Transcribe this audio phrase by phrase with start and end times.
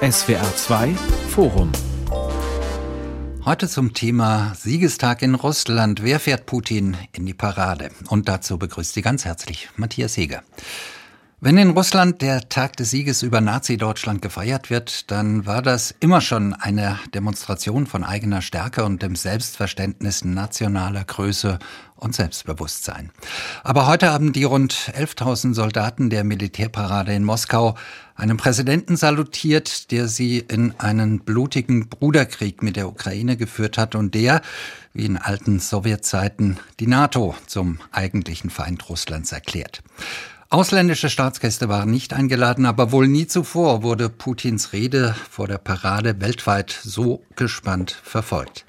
[0.00, 0.94] SWR 2
[1.28, 1.70] Forum
[3.44, 6.02] Heute zum Thema Siegestag in Russland.
[6.02, 7.90] Wer fährt Putin in die Parade?
[8.08, 10.42] Und dazu begrüßt Sie ganz herzlich Matthias Heger.
[11.40, 16.20] Wenn in Russland der Tag des Sieges über Nazi-Deutschland gefeiert wird, dann war das immer
[16.20, 21.58] schon eine Demonstration von eigener Stärke und dem Selbstverständnis nationaler Größe
[21.96, 23.10] und Selbstbewusstsein.
[23.62, 27.76] Aber heute haben die rund 11.000 Soldaten der Militärparade in Moskau
[28.14, 34.14] einem Präsidenten salutiert, der sie in einen blutigen Bruderkrieg mit der Ukraine geführt hat und
[34.14, 34.40] der,
[34.92, 39.82] wie in alten Sowjetzeiten, die NATO zum eigentlichen Feind Russlands erklärt.
[40.54, 46.20] Ausländische Staatsgäste waren nicht eingeladen, aber wohl nie zuvor wurde Putins Rede vor der Parade
[46.20, 48.64] weltweit so gespannt verfolgt.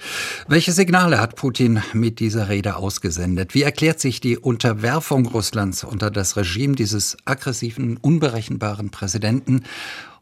[0.47, 3.53] Welche Signale hat Putin mit dieser Rede ausgesendet?
[3.53, 9.61] Wie erklärt sich die Unterwerfung Russlands unter das Regime dieses aggressiven, unberechenbaren Präsidenten?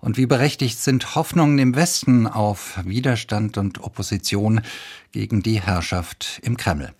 [0.01, 4.59] Und wie berechtigt sind Hoffnungen im Westen auf Widerstand und Opposition
[5.13, 6.91] gegen die Herrschaft im Kreml?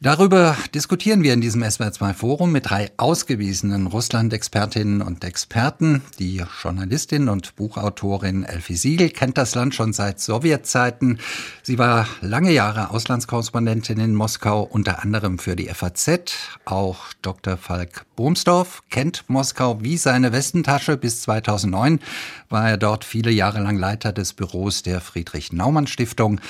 [0.00, 6.02] Darüber diskutieren wir in diesem SWR2-Forum mit drei ausgewiesenen Russland-Expertinnen und Experten.
[6.18, 11.20] Die Journalistin und Buchautorin Elfie Siegel kennt das Land schon seit Sowjetzeiten.
[11.62, 16.32] Sie war lange Jahre Auslandskorrespondentin in Moskau, unter anderem für die FAZ.
[16.64, 17.56] Auch Dr.
[17.56, 20.96] Falk Bohmsdorf kennt Moskau wie seine Westentasche.
[20.96, 22.00] Bis 2009
[22.48, 26.40] war er dort viele Jahre lang Leiter des Büros der Friedrich-Naumann-Stiftung.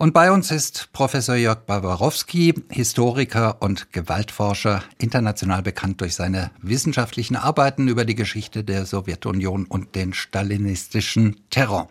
[0.00, 7.36] Und bei uns ist Professor Jörg Barbarowski, Historiker und Gewaltforscher, international bekannt durch seine wissenschaftlichen
[7.36, 11.90] Arbeiten über die Geschichte der Sowjetunion und den stalinistischen Terror.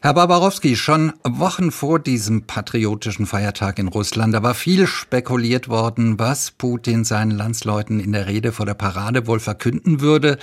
[0.00, 6.18] Herr Barbarowski, schon Wochen vor diesem patriotischen Feiertag in Russland, da war viel spekuliert worden,
[6.18, 10.38] was Putin seinen Landsleuten in der Rede vor der Parade wohl verkünden würde.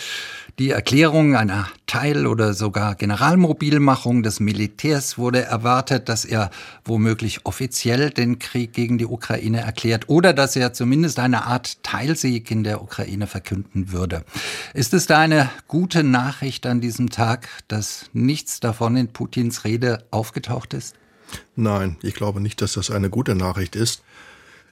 [0.59, 6.49] Die Erklärung einer Teil- oder sogar Generalmobilmachung des Militärs wurde erwartet, dass er
[6.83, 12.49] womöglich offiziell den Krieg gegen die Ukraine erklärt oder dass er zumindest eine Art Teilsieg
[12.49, 14.23] in der Ukraine verkünden würde.
[14.73, 20.05] Ist es da eine gute Nachricht an diesem Tag, dass nichts davon in Putins Rede
[20.09, 20.95] aufgetaucht ist?
[21.55, 24.01] Nein, ich glaube nicht, dass das eine gute Nachricht ist.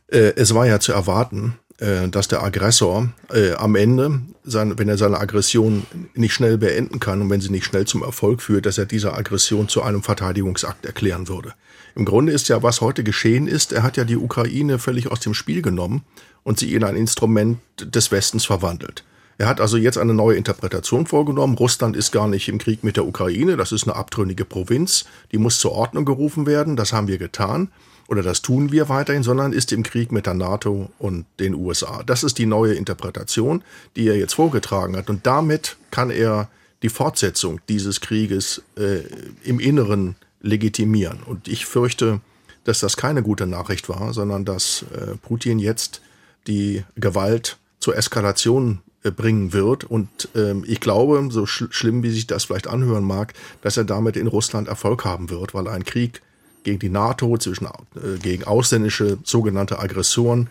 [0.08, 4.98] Äh, es war ja zu erwarten, dass der Aggressor äh, am Ende, sein, wenn er
[4.98, 8.78] seine Aggression nicht schnell beenden kann und wenn sie nicht schnell zum Erfolg führt, dass
[8.78, 11.54] er diese Aggression zu einem Verteidigungsakt erklären würde.
[11.96, 15.20] Im Grunde ist ja, was heute geschehen ist, er hat ja die Ukraine völlig aus
[15.20, 16.04] dem Spiel genommen
[16.44, 19.04] und sie in ein Instrument des Westens verwandelt.
[19.38, 21.56] Er hat also jetzt eine neue Interpretation vorgenommen.
[21.56, 25.38] Russland ist gar nicht im Krieg mit der Ukraine, das ist eine abtrünnige Provinz, die
[25.38, 27.70] muss zur Ordnung gerufen werden, das haben wir getan
[28.08, 32.04] oder das tun wir weiterhin, sondern ist im Krieg mit der NATO und den USA.
[32.04, 33.64] Das ist die neue Interpretation,
[33.96, 35.10] die er jetzt vorgetragen hat.
[35.10, 36.50] Und damit kann er
[36.84, 39.00] die Fortsetzung dieses Krieges äh,
[39.44, 41.24] im Inneren legitimieren.
[41.24, 42.22] Und ich fürchte,
[42.64, 46.02] dass das keine gute Nachricht war, sondern dass äh, Putin jetzt
[46.46, 49.84] die Gewalt zur Eskalation bringen wird.
[49.84, 53.84] Und ähm, ich glaube, so sch schlimm wie sich das vielleicht anhören mag, dass er
[53.84, 56.22] damit in Russland Erfolg haben wird, weil ein Krieg
[56.64, 60.50] gegen die NATO, zwischen, äh, gegen ausländische sogenannte Aggressoren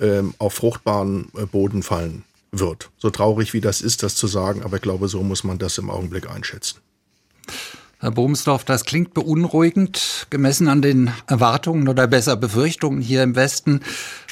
[0.00, 2.90] äh, auf fruchtbaren äh, Boden fallen wird.
[2.98, 5.78] So traurig wie das ist, das zu sagen, aber ich glaube, so muss man das
[5.78, 6.78] im Augenblick einschätzen.
[7.98, 13.80] Herr Bohmsdorf, das klingt beunruhigend, gemessen an den Erwartungen oder besser Befürchtungen hier im Westen.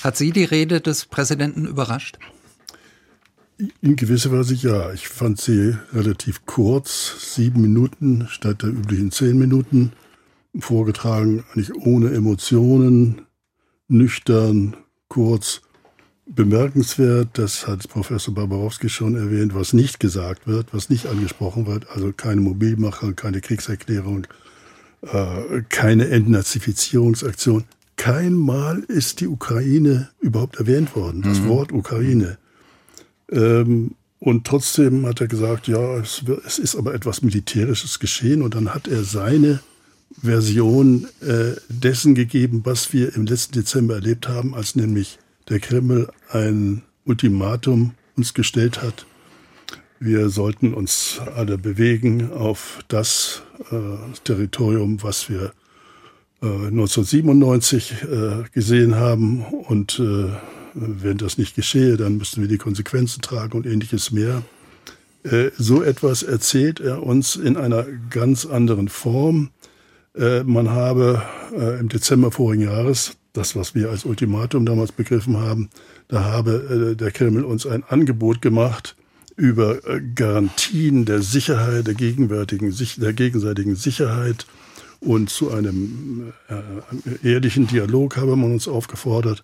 [0.03, 2.19] Hat Sie die Rede des Präsidenten überrascht?
[3.81, 4.93] In gewisser Weise ja.
[4.93, 9.93] Ich fand sie relativ kurz, sieben Minuten statt der üblichen zehn Minuten
[10.59, 13.23] vorgetragen, eigentlich ohne Emotionen,
[13.89, 14.77] nüchtern,
[15.09, 15.63] kurz.
[16.27, 21.91] Bemerkenswert, das hat Professor Barbarowski schon erwähnt, was nicht gesagt wird, was nicht angesprochen wird,
[21.91, 24.27] also keine Mobilmacher, keine Kriegserklärung,
[25.03, 27.65] äh, keine Entnazifizierungsaktion.
[27.97, 31.49] Kein Mal ist die Ukraine überhaupt erwähnt worden, das mhm.
[31.49, 32.39] Wort Ukraine.
[33.35, 38.55] Ähm, und trotzdem hat er gesagt, ja, es, es, ist aber etwas Militärisches geschehen und
[38.55, 39.61] dann hat er seine
[40.23, 46.09] Version äh, dessen gegeben, was wir im letzten Dezember erlebt haben, als nämlich der Kreml
[46.31, 49.05] ein Ultimatum uns gestellt hat.
[50.01, 53.77] Wir sollten uns alle bewegen auf das äh,
[54.25, 55.53] Territorium, was wir
[56.43, 59.43] äh, 1997 äh, gesehen haben.
[59.43, 60.31] Und äh,
[60.75, 64.43] wenn das nicht geschehe, dann müssten wir die Konsequenzen tragen und ähnliches mehr.
[65.25, 69.51] Äh, so etwas erzählt er uns in einer ganz anderen Form.
[70.15, 71.23] Äh, man habe
[71.57, 75.71] äh, im Dezember vorigen Jahres, das, was wir als Ultimatum damals begriffen haben,
[76.09, 78.95] da habe der Kreml uns ein Angebot gemacht,
[79.37, 79.79] über
[80.15, 84.47] Garantien der Sicherheit, der gegenwärtigen, der gegenseitigen Sicherheit
[85.01, 86.33] und zu einem
[87.25, 89.43] ehrlichen Dialog habe man uns aufgefordert.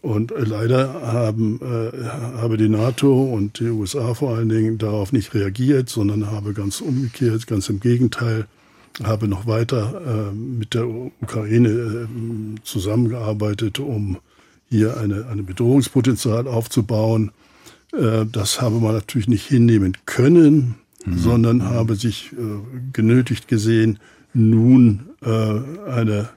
[0.00, 2.04] Und leider haben, äh,
[2.38, 6.80] habe die NATO und die USA vor allen Dingen darauf nicht reagiert, sondern habe ganz
[6.80, 8.46] umgekehrt, ganz im Gegenteil,
[9.02, 12.06] habe noch weiter äh, mit der Ukraine äh,
[12.62, 14.18] zusammengearbeitet, um
[14.70, 17.32] hier eine, eine Bedrohungspotenzial aufzubauen.
[17.92, 21.18] Äh, das habe man natürlich nicht hinnehmen können, mhm.
[21.18, 22.36] sondern habe sich äh,
[22.92, 23.98] genötigt gesehen,
[24.34, 25.28] nun äh,
[25.90, 26.28] eine,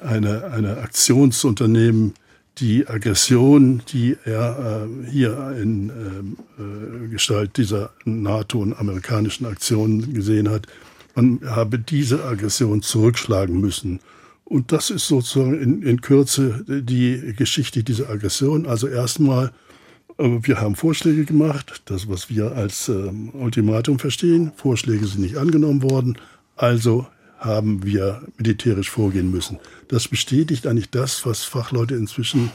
[0.00, 2.14] eine, eine Aktion zu unternehmen,
[2.60, 10.50] die Aggression, die er äh, hier in äh, Gestalt dieser NATO- und amerikanischen Aktionen gesehen
[10.50, 10.66] hat,
[11.14, 14.00] man habe diese Aggression zurückschlagen müssen.
[14.44, 18.66] Und das ist sozusagen in, in Kürze die Geschichte dieser Aggression.
[18.66, 19.52] Also erstmal,
[20.18, 24.52] äh, wir haben Vorschläge gemacht, das, was wir als äh, Ultimatum verstehen.
[24.56, 26.18] Vorschläge sind nicht angenommen worden.
[26.56, 27.06] Also
[27.40, 29.58] haben wir militärisch vorgehen müssen.
[29.88, 32.50] Das bestätigt eigentlich das, was Fachleute inzwischen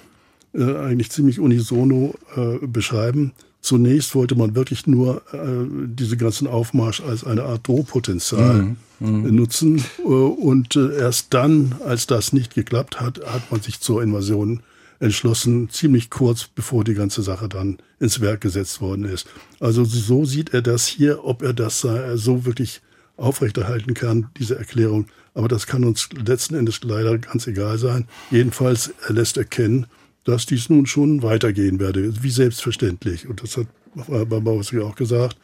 [0.54, 3.34] äh, eigentlich ziemlich unisono äh, beschreiben.
[3.62, 8.78] Zunächst wollte man wirklich nur äh, diese ganzen Aufmarsch als eine Art Drohpotenzial mhm.
[9.00, 9.36] Mhm.
[9.36, 9.84] nutzen.
[10.00, 14.62] Äh, und äh, erst dann, als das nicht geklappt hat, hat man sich zur Invasion
[15.00, 19.28] entschlossen, ziemlich kurz bevor die ganze Sache dann ins Werk gesetzt worden ist.
[19.60, 22.82] Also so sieht er das hier, ob er das so wirklich
[23.18, 25.08] aufrechterhalten kann, diese Erklärung.
[25.34, 28.08] Aber das kann uns letzten Endes leider ganz egal sein.
[28.32, 29.88] Jedenfalls er lässt erkennen,
[30.24, 33.28] dass dies nun schon weitergehen werde, wie selbstverständlich.
[33.28, 35.38] Und das hat Barbauski auch gesagt.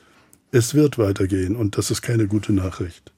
[0.51, 3.11] Es wird weitergehen und das ist keine gute Nachricht.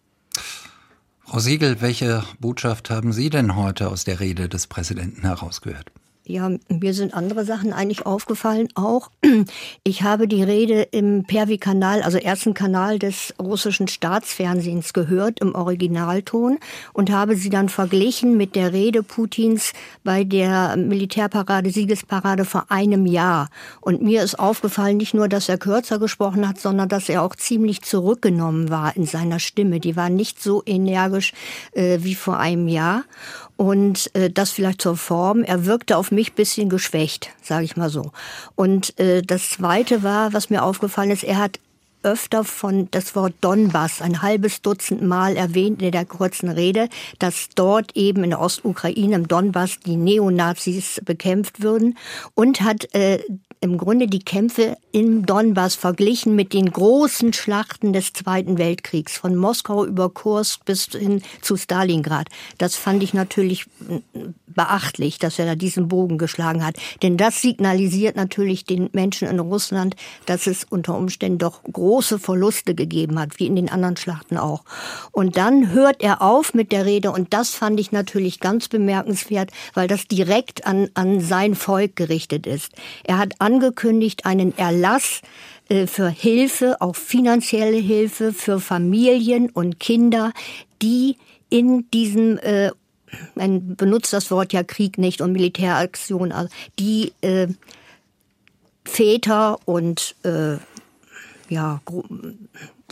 [1.25, 5.91] Frau Siegel, welche Botschaft haben Sie denn heute aus der Rede des Präsidenten herausgehört?
[6.25, 9.09] Ja, mir sind andere Sachen eigentlich aufgefallen auch.
[9.85, 16.57] Ich habe die Rede im Pervi-Kanal, also ersten Kanal des russischen Staatsfernsehens gehört, im Originalton
[16.93, 19.73] und habe sie dann verglichen mit der Rede Putins
[20.03, 23.49] bei der Militärparade, Siegesparade vor einem Jahr.
[23.81, 27.35] Und mir ist aufgefallen, nicht nur, dass er kürzer gesprochen hat, sondern dass er auch
[27.35, 29.81] ziemlich zurückgenommen war in seiner Stimme.
[29.81, 31.33] Die war nicht so energisch
[31.73, 33.03] äh, wie vor einem Jahr.
[33.55, 35.43] Und äh, das vielleicht zur Form.
[35.43, 38.11] Er wirkte auf mich bisschen geschwächt, sage ich mal so.
[38.55, 41.59] Und äh, das Zweite war, was mir aufgefallen ist, er hat
[42.03, 46.89] öfter von das Wort Donbass ein halbes Dutzend Mal erwähnt in der kurzen Rede,
[47.19, 51.97] dass dort eben in der Ostukraine, im Donbass, die Neonazis bekämpft würden
[52.35, 53.19] und hat äh,
[53.63, 59.37] im Grunde die Kämpfe im Donbass verglichen mit den großen Schlachten des Zweiten Weltkriegs, von
[59.37, 62.27] Moskau über Kursk bis hin zu Stalingrad.
[62.57, 63.65] Das fand ich natürlich
[64.47, 66.75] beachtlich, dass er da diesen Bogen geschlagen hat.
[67.01, 69.95] Denn das signalisiert natürlich den Menschen in Russland,
[70.25, 74.63] dass es unter Umständen doch große Verluste gegeben hat, wie in den anderen Schlachten auch.
[75.11, 79.51] Und dann hört er auf mit der Rede und das fand ich natürlich ganz bemerkenswert,
[79.73, 82.73] weil das direkt an, an sein Volk gerichtet ist.
[83.03, 85.21] Er hat angekündigt einen Erlass
[85.69, 90.33] äh, für Hilfe, auch finanzielle Hilfe für Familien und Kinder,
[90.81, 91.17] die
[91.49, 92.71] in diesem äh,
[93.35, 97.47] man benutzt das Wort ja Krieg nicht und Militäraktion, also die äh,
[98.85, 100.57] Väter und äh,
[101.49, 101.79] ja,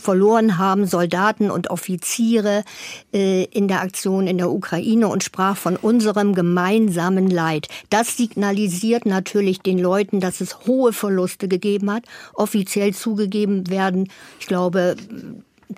[0.02, 2.64] verloren haben, Soldaten und Offiziere
[3.14, 7.68] äh, in der Aktion in der Ukraine und sprach von unserem gemeinsamen Leid.
[7.88, 12.04] Das signalisiert natürlich den Leuten, dass es hohe Verluste gegeben hat,
[12.34, 14.08] offiziell zugegeben werden.
[14.40, 14.96] Ich glaube,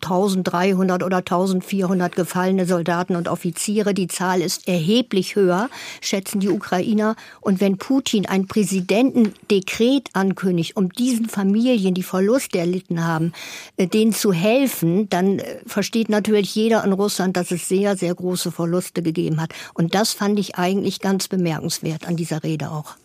[0.02, 3.94] 1300 oder 1400 gefallene Soldaten und Offiziere.
[3.94, 5.68] Die Zahl ist erheblich höher,
[6.00, 7.16] schätzen die Ukrainer.
[7.40, 13.32] Und wenn Putin ein Präsidentendekret ankündigt, um diesen Familien, die Verluste erlitten haben,
[13.76, 18.14] äh, denen zu helfen, dann äh, versteht natürlich jeder in Russland, dass es sehr, sehr
[18.14, 19.52] große Verluste gegeben hat.
[19.74, 22.96] Und das fand ich eigentlich ganz bemerkenswert an dieser Rede auch.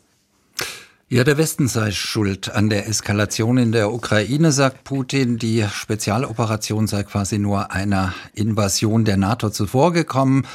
[1.12, 5.40] Ja, der Westen sei schuld an der Eskalation in der Ukraine, sagt Putin.
[5.40, 10.46] Die Spezialoperation sei quasi nur einer Invasion der NATO zuvorgekommen.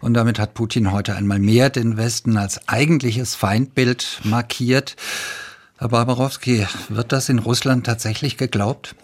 [0.00, 4.94] Und damit hat Putin heute einmal mehr den Westen als eigentliches Feindbild markiert.
[5.78, 8.94] Herr Barbarowski, wird das in Russland tatsächlich geglaubt?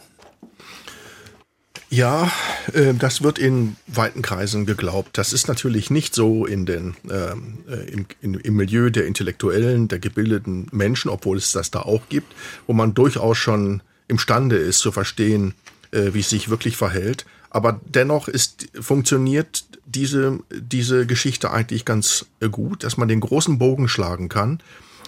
[1.91, 2.31] Ja,
[2.73, 5.19] äh, das wird in weiten Kreisen geglaubt.
[5.19, 9.89] Das ist natürlich nicht so in den, ähm, äh, im, in, im Milieu der Intellektuellen,
[9.89, 12.33] der gebildeten Menschen, obwohl es das da auch gibt,
[12.69, 15.55] wo man durchaus schon imstande ist zu verstehen,
[15.91, 17.27] äh, wie es sich wirklich verhält.
[17.51, 23.59] Aber dennoch ist, funktioniert diese, diese Geschichte eigentlich ganz äh, gut, dass man den großen
[23.59, 24.61] Bogen schlagen kann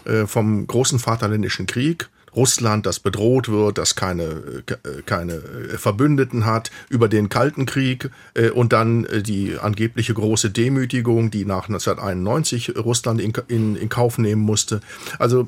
[0.05, 6.47] äh, vom großen Vaterländischen Krieg Russland, das bedroht wird, das keine, äh, keine äh, Verbündeten
[6.47, 12.77] hat, über den Kalten Krieg äh, und dann die angebliche große Demütigung, die nach 1991
[12.77, 14.81] Russland in, in, in Kauf nehmen musste.
[15.19, 15.47] Also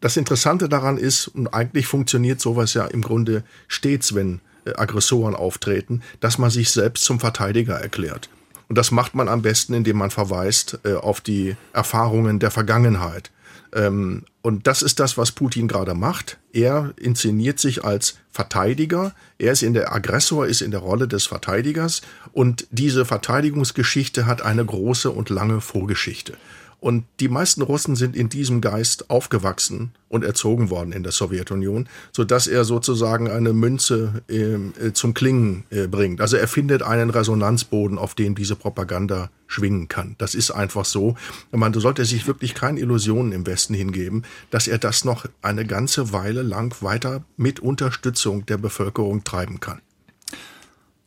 [0.00, 4.40] das Interessante daran ist, und eigentlich funktioniert sowas ja im Grunde stets, wenn
[4.76, 8.28] Aggressoren auftreten, dass man sich selbst zum Verteidiger erklärt.
[8.68, 13.30] Und das macht man am besten, indem man verweist auf die Erfahrungen der Vergangenheit.
[13.72, 16.38] Ähm, und das ist das, was Putin gerade macht.
[16.52, 19.14] Er inszeniert sich als Verteidiger.
[19.38, 22.02] Er ist in der Aggressor, ist in der Rolle des Verteidigers.
[22.32, 26.36] Und diese Verteidigungsgeschichte hat eine große und lange Vorgeschichte.
[26.80, 31.88] Und die meisten Russen sind in diesem Geist aufgewachsen und erzogen worden in der Sowjetunion,
[32.10, 36.20] so dass er sozusagen eine Münze ähm, äh, zum Klingen äh, bringt.
[36.20, 40.14] Also er findet einen Resonanzboden, auf dem diese Propaganda schwingen kann.
[40.18, 41.16] Das ist einfach so.
[41.50, 46.12] Man sollte sich wirklich keine Illusionen im Westen hingeben, dass er das noch eine ganze
[46.12, 49.80] Weile lang weiter mit Unterstützung der Bevölkerung treiben kann.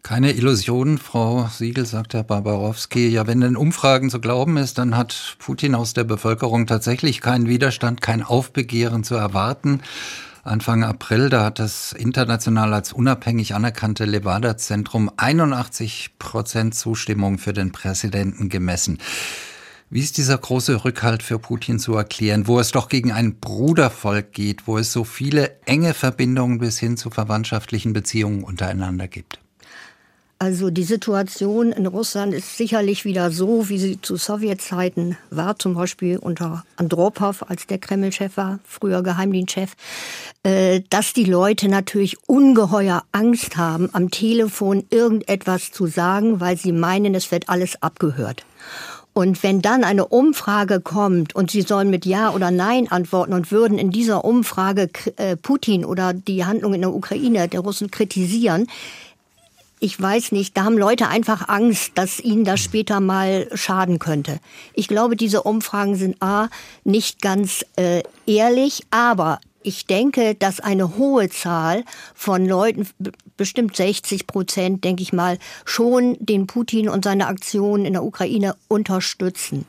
[0.03, 3.07] Keine Illusion, Frau Siegel, sagt Herr Barbarowski.
[3.07, 7.48] Ja, wenn den Umfragen zu glauben ist, dann hat Putin aus der Bevölkerung tatsächlich keinen
[7.48, 9.81] Widerstand, kein Aufbegehren zu erwarten.
[10.43, 17.72] Anfang April, da hat das international als unabhängig anerkannte Levada-Zentrum 81 Prozent Zustimmung für den
[17.72, 18.98] Präsidenten gemessen.
[19.89, 24.33] Wie ist dieser große Rückhalt für Putin zu erklären, wo es doch gegen ein Brudervolk
[24.33, 29.42] geht, wo es so viele enge Verbindungen bis hin zu verwandtschaftlichen Beziehungen untereinander gibt?
[30.43, 35.73] Also die Situation in Russland ist sicherlich wieder so, wie sie zu Sowjetzeiten war, zum
[35.73, 39.71] Beispiel unter Andropow, als der Kreml-Chef war, früher Geheimdienstchef,
[40.43, 46.73] äh, dass die Leute natürlich ungeheuer Angst haben, am Telefon irgendetwas zu sagen, weil sie
[46.73, 48.43] meinen, es wird alles abgehört.
[49.13, 53.51] Und wenn dann eine Umfrage kommt und Sie sollen mit Ja oder Nein antworten und
[53.51, 58.67] würden in dieser Umfrage äh, Putin oder die Handlung in der Ukraine der Russen kritisieren,
[59.83, 64.39] ich weiß nicht, da haben Leute einfach Angst, dass ihnen das später mal schaden könnte.
[64.73, 66.47] Ich glaube, diese Umfragen sind A,
[66.85, 71.83] nicht ganz äh, ehrlich, aber ich denke, dass eine hohe Zahl
[72.15, 72.87] von Leuten,
[73.35, 78.55] bestimmt 60 Prozent, denke ich mal, schon den Putin und seine Aktionen in der Ukraine
[78.69, 79.65] unterstützen.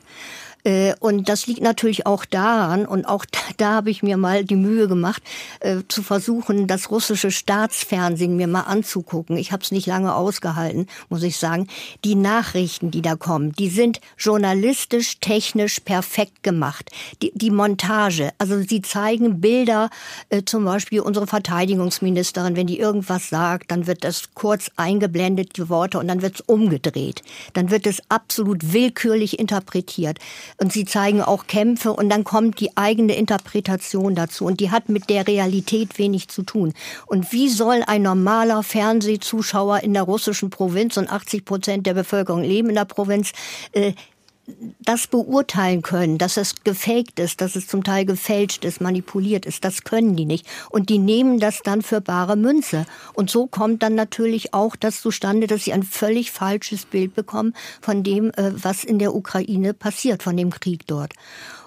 [0.65, 3.25] Äh, und das liegt natürlich auch daran, und auch
[3.57, 5.21] da, habe ich mir mal die Mühe gemacht,
[5.59, 9.37] äh, zu versuchen, das russische Staatsfernsehen mir mal anzugucken.
[9.37, 11.67] Ich habe es nicht lange ausgehalten, muss ich sagen.
[12.03, 16.89] Die Nachrichten, die da kommen, die sind journalistisch, technisch perfekt gemacht.
[17.21, 19.89] Die, die Montage, also sie zeigen Bilder,
[20.29, 25.69] äh, zum Beispiel unsere Verteidigungsministerin, wenn die irgendwas sagt, dann wird das kurz eingeblendet, die
[25.69, 27.21] Worte, und dann wird es umgedreht.
[27.53, 30.19] Dann wird es absolut willkürlich interpretiert
[30.57, 34.89] und sie zeigen auch Kämpfe und dann kommt die eigene Interpretation dazu und die hat
[34.89, 36.73] mit der Realität wenig zu tun.
[37.05, 42.41] Und wie soll ein normaler Fernsehzuschauer in der russischen Provinz und 80 Prozent der Bevölkerung
[42.41, 43.31] leben in der Provinz
[43.73, 43.93] äh,
[44.79, 49.65] das beurteilen können, dass es gefaked ist, dass es zum Teil gefälscht ist, manipuliert ist,
[49.65, 50.45] das können die nicht.
[50.69, 52.85] Und die nehmen das dann für bare Münze.
[53.13, 57.53] Und so kommt dann natürlich auch das zustande, dass sie ein völlig falsches Bild bekommen
[57.81, 61.13] von dem, äh, was in der Ukraine passiert, von dem Krieg dort.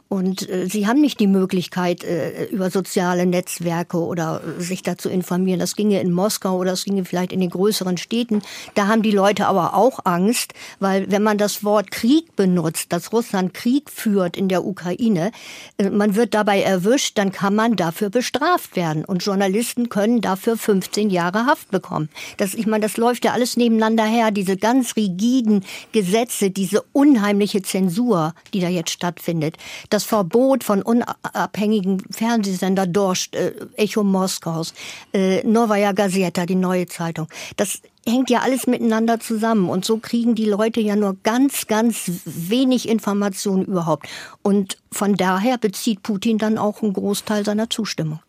[0.09, 5.11] Und äh, sie haben nicht die Möglichkeit, äh, über soziale Netzwerke oder äh, sich dazu
[5.11, 5.61] informieren.
[5.61, 8.41] Das ginge in Moskau oder das ginge vielleicht in den größeren Städten.
[8.75, 13.13] Da haben die Leute aber auch Angst, weil wenn man das Wort Krieg benutzt, dass
[13.13, 15.31] Russland Krieg führt in der Ukraine,
[15.77, 19.05] äh, man wird dabei erwischt, dann kann man dafür bestraft werden.
[19.05, 22.09] Und Journalisten können dafür 15 Jahre Haft bekommen.
[22.39, 24.31] Das, ich meine, das läuft ja alles nebeneinander her.
[24.31, 29.57] Diese ganz rigiden Gesetze, diese unheimliche Zensur, die da jetzt stattfindet.
[29.91, 34.73] Das das Verbot von unabhängigen Fernsehsender Dorst, äh, Echo Moskaus,
[35.13, 37.27] äh, Novaya Gazeta, die neue Zeitung.
[37.57, 42.13] Das hängt ja alles miteinander zusammen und so kriegen die Leute ja nur ganz, ganz
[42.25, 44.07] wenig Informationen überhaupt.
[44.43, 48.21] Und von daher bezieht Putin dann auch einen Großteil seiner Zustimmung.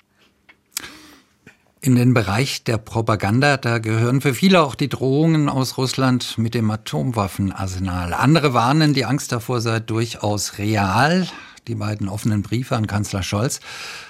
[1.82, 6.56] In den Bereich der Propaganda, da gehören für viele auch die Drohungen aus Russland mit
[6.56, 8.16] dem Atomwaffenarsenal.
[8.16, 11.28] Andere warnen, die Angst davor sei durchaus real.
[11.68, 13.60] Die beiden offenen Briefe an Kanzler Scholz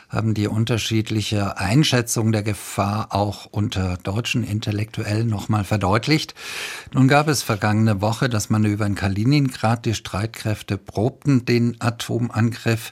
[0.10, 6.34] haben die unterschiedliche Einschätzung der Gefahr auch unter deutschen Intellektuellen nochmal verdeutlicht.
[6.94, 9.86] Nun gab es vergangene Woche das Manöver in Kaliningrad.
[9.86, 12.92] Die Streitkräfte probten den Atomangriff.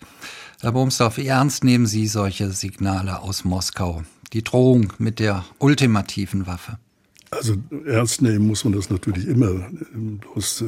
[0.62, 4.04] Herr Bohmsdorf, wie ernst nehmen Sie solche Signale aus Moskau?
[4.34, 6.78] Die Drohung mit der ultimativen Waffe?
[7.32, 9.70] Also ernst nehmen muss man das natürlich immer.
[9.94, 10.64] Bloß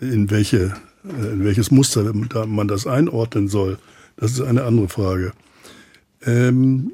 [0.00, 0.74] äh, in welche
[1.08, 3.78] in welches Muster man das einordnen soll,
[4.16, 5.32] das ist eine andere Frage.
[6.22, 6.92] Ähm,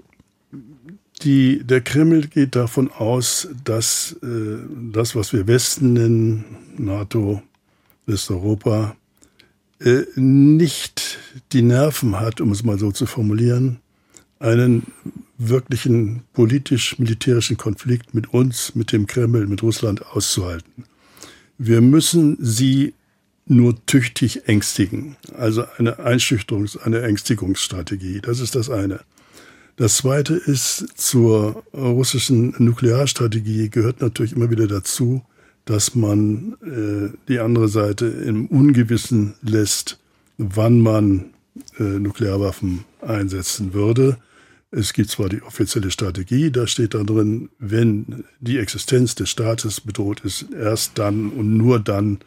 [1.22, 4.58] Die, der Kreml geht davon aus, dass äh,
[4.92, 6.44] das, was wir Westen nennen,
[6.78, 7.42] NATO,
[8.06, 8.96] Westeuropa,
[9.78, 11.18] äh, nicht
[11.52, 13.78] die Nerven hat, um es mal so zu formulieren,
[14.40, 14.82] einen
[15.38, 20.86] wirklichen politisch-militärischen Konflikt mit uns, mit dem Kreml, mit Russland auszuhalten.
[21.56, 22.94] Wir müssen sie
[23.46, 25.16] nur tüchtig ängstigen.
[25.36, 28.20] Also eine Einschüchterungs-, eine Ängstigungsstrategie.
[28.20, 29.00] Das ist das eine.
[29.76, 35.22] Das zweite ist, zur russischen Nuklearstrategie gehört natürlich immer wieder dazu,
[35.64, 39.98] dass man äh, die andere Seite im Ungewissen lässt,
[40.36, 41.30] wann man
[41.78, 44.18] äh, Nuklearwaffen einsetzen würde.
[44.70, 49.80] Es gibt zwar die offizielle Strategie, da steht da drin, wenn die Existenz des Staates
[49.80, 52.18] bedroht ist, erst dann und nur dann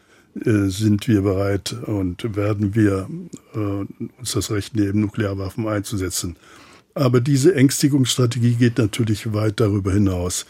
[0.44, 3.08] sind wir bereit und werden wir
[3.54, 3.58] äh,
[4.20, 6.36] uns das Recht nehmen, Nuklearwaffen einzusetzen.
[6.94, 10.46] Aber diese Ängstigungsstrategie geht natürlich weit darüber hinaus.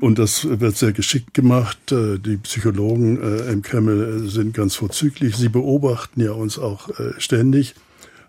[0.00, 1.90] Und das wird sehr geschickt gemacht.
[1.90, 5.36] Äh, die Psychologen äh, im Kreml sind ganz vorzüglich.
[5.36, 6.88] Sie beobachten ja uns auch
[7.18, 7.74] ständig.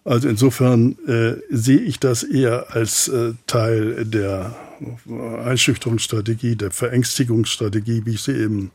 [0.04, 4.56] Also insofern äh, sehe ich das eher als äh, Teil der
[5.46, 8.72] Einschüchterungsstrategie, der Verängstigungsstrategie, wie ich sie eben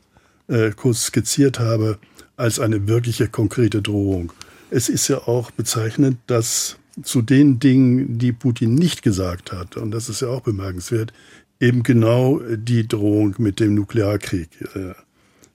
[0.47, 1.97] äh, kurz skizziert habe,
[2.35, 4.31] als eine wirkliche konkrete Drohung.
[4.69, 9.91] Es ist ja auch bezeichnend, dass zu den Dingen, die Putin nicht gesagt hat, und
[9.91, 11.13] das ist ja auch bemerkenswert,
[11.59, 14.93] eben genau die Drohung mit dem Nuklearkrieg äh,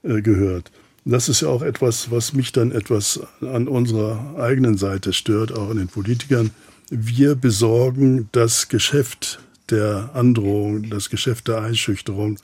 [0.09, 0.71] äh, gehört.
[1.05, 5.71] Das ist ja auch etwas, was mich dann etwas an unserer eigenen Seite stört, auch
[5.71, 6.51] an den Politikern.
[6.91, 12.39] Wir besorgen das Geschäft der Androhung, das Geschäft der Einschüchterung.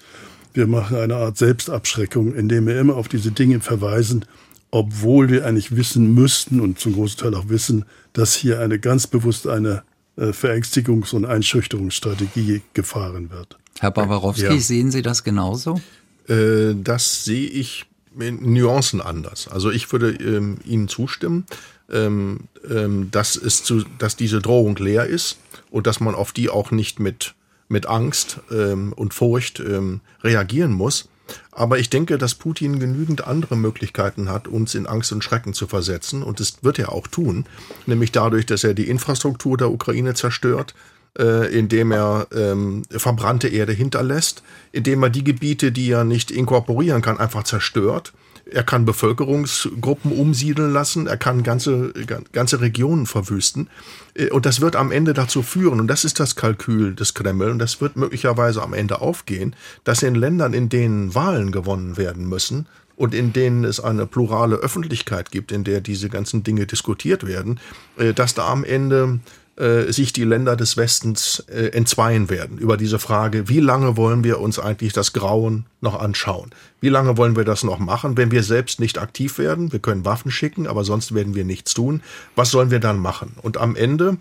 [0.55, 4.25] Wir machen eine Art Selbstabschreckung, indem wir immer auf diese Dinge verweisen,
[4.71, 9.07] obwohl wir eigentlich wissen müssten und zum großen Teil auch wissen, dass hier eine ganz
[9.07, 9.83] bewusst eine
[10.17, 13.57] äh, Verängstigungs- und Einschüchterungsstrategie gefahren wird.
[13.79, 14.59] Herr Bawarowski, ja.
[14.59, 15.81] sehen Sie das genauso?
[16.29, 17.87] Äh, das sehe ich
[18.19, 19.49] in Nuancen anders.
[19.49, 21.47] Also ich würde ähm, Ihnen zustimmen,
[21.91, 25.39] ähm, ähm, dass, es zu, dass diese Drohung leer ist
[25.71, 27.35] und dass man auf die auch nicht mit,
[27.69, 31.09] mit Angst ähm, und Furcht ähm, reagieren muss.
[31.53, 35.67] Aber ich denke, dass Putin genügend andere Möglichkeiten hat, uns in Angst und Schrecken zu
[35.67, 36.23] versetzen.
[36.23, 37.45] Und das wird er auch tun.
[37.87, 40.75] Nämlich dadurch, dass er die Infrastruktur der Ukraine zerstört,
[41.19, 47.03] äh, indem er ähm, verbrannte Erde hinterlässt, indem er die Gebiete, die er nicht inkorporieren
[47.03, 48.13] kann, einfach zerstört.
[48.51, 51.93] Er kann Bevölkerungsgruppen umsiedeln lassen, er kann ganze,
[52.33, 53.69] ganze Regionen verwüsten.
[54.15, 57.51] Äh, und das wird am Ende dazu führen, und das ist das Kalkül des Kreml,
[57.51, 62.29] und das wird möglicherweise am Ende aufgehen, dass in Ländern, in denen Wahlen gewonnen werden
[62.29, 62.67] müssen,
[62.99, 67.61] und in denen es eine plurale Öffentlichkeit gibt, in der diese ganzen Dinge diskutiert werden,
[67.97, 69.21] äh, dass da am Ende
[69.59, 74.23] äh, sich die Länder des Westens äh, entzweien werden über diese Frage, wie lange wollen
[74.23, 76.51] wir uns eigentlich das Grauen noch anschauen?
[76.81, 79.73] Wie lange wollen wir das noch machen, wenn wir selbst nicht aktiv werden?
[79.73, 82.03] Wir können Waffen schicken, aber sonst werden wir nichts tun.
[82.37, 83.35] Was sollen wir dann machen?
[83.43, 84.19] Und am Ende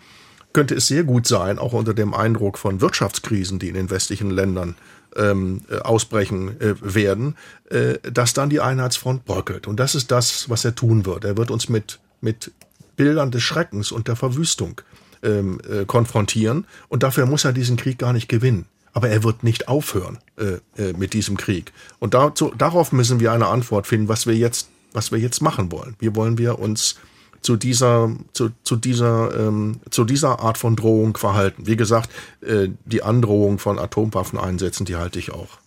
[0.54, 4.32] könnte es sehr gut sein, auch unter dem Eindruck von Wirtschaftskrisen, die in den westlichen
[4.32, 4.76] Ländern
[5.16, 7.36] ähm, äh, ausbrechen äh, werden,
[7.70, 9.68] äh, dass dann die Einheitsfront bröckelt.
[9.68, 11.26] Und das ist das, was er tun wird.
[11.26, 12.52] Er wird uns mit, mit
[12.96, 14.82] Bildern des Schreckens und der Verwüstung
[15.24, 16.66] ähm, äh, konfrontieren.
[16.90, 18.66] Und dafür muss er diesen Krieg gar nicht gewinnen.
[18.94, 21.72] Aber er wird nicht aufhören äh, äh, mit diesem Krieg.
[22.00, 25.72] Und dazu, darauf müssen wir eine Antwort finden, was wir jetzt, was wir jetzt machen
[25.72, 25.96] wollen.
[26.00, 26.96] Wie wollen wir uns
[27.42, 31.68] zu dieser, zu, zu dieser, ähm, zu dieser Art von Drohung verhalten?
[31.68, 32.10] Wie gesagt,
[32.42, 35.60] äh, die Androhung von Atomwaffen einsetzen, die halte ich auch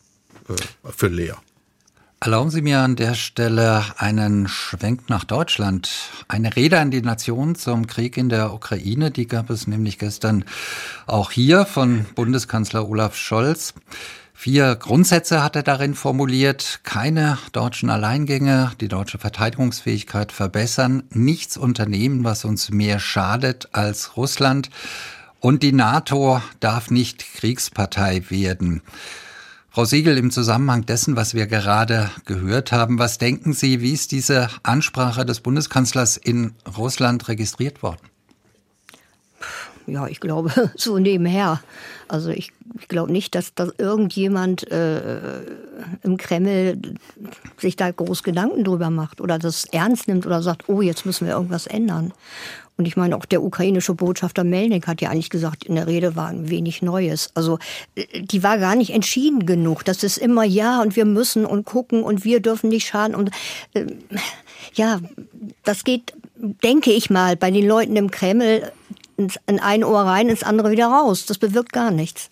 [0.48, 0.54] äh,
[0.90, 1.38] für leer.
[2.22, 5.90] Erlauben Sie mir an der Stelle einen Schwenk nach Deutschland.
[6.28, 10.44] Eine Rede an die Nation zum Krieg in der Ukraine, die gab es nämlich gestern
[11.06, 13.72] auch hier von Bundeskanzler Olaf Scholz.
[14.34, 16.80] Vier Grundsätze hat er darin formuliert.
[16.82, 24.68] Keine deutschen Alleingänge, die deutsche Verteidigungsfähigkeit verbessern, nichts unternehmen, was uns mehr schadet als Russland
[25.40, 28.82] und die NATO darf nicht Kriegspartei werden.
[29.72, 34.10] Frau Siegel, im Zusammenhang dessen, was wir gerade gehört haben, was denken Sie, wie ist
[34.10, 38.00] diese Ansprache des Bundeskanzlers in Russland registriert worden?
[39.86, 41.60] Ja, ich glaube, so nebenher.
[42.08, 45.42] Also ich, ich glaube nicht, dass, dass irgendjemand äh,
[46.02, 46.76] im Kreml
[47.56, 51.28] sich da groß Gedanken drüber macht oder das ernst nimmt oder sagt, oh, jetzt müssen
[51.28, 52.12] wir irgendwas ändern.
[52.80, 56.16] Und ich meine, auch der ukrainische Botschafter Melnik hat ja eigentlich gesagt, in der Rede
[56.16, 57.28] war ein wenig Neues.
[57.34, 57.58] Also
[57.94, 59.84] äh, die war gar nicht entschieden genug.
[59.84, 63.14] Das ist immer ja und wir müssen und gucken und wir dürfen nicht schaden.
[63.14, 63.32] Und
[63.74, 63.84] äh,
[64.72, 64.98] ja,
[65.62, 68.72] das geht, denke ich mal, bei den Leuten im Kreml
[69.18, 71.26] in ein Ohr rein, ins andere wieder raus.
[71.26, 72.30] Das bewirkt gar nichts.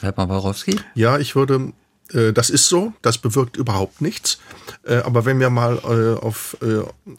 [0.00, 0.80] Herr Bawarowski?
[0.94, 1.74] Ja, ich würde
[2.12, 4.38] das ist so, das bewirkt überhaupt nichts.
[4.84, 6.56] Äh, aber wenn wir mal äh, auf,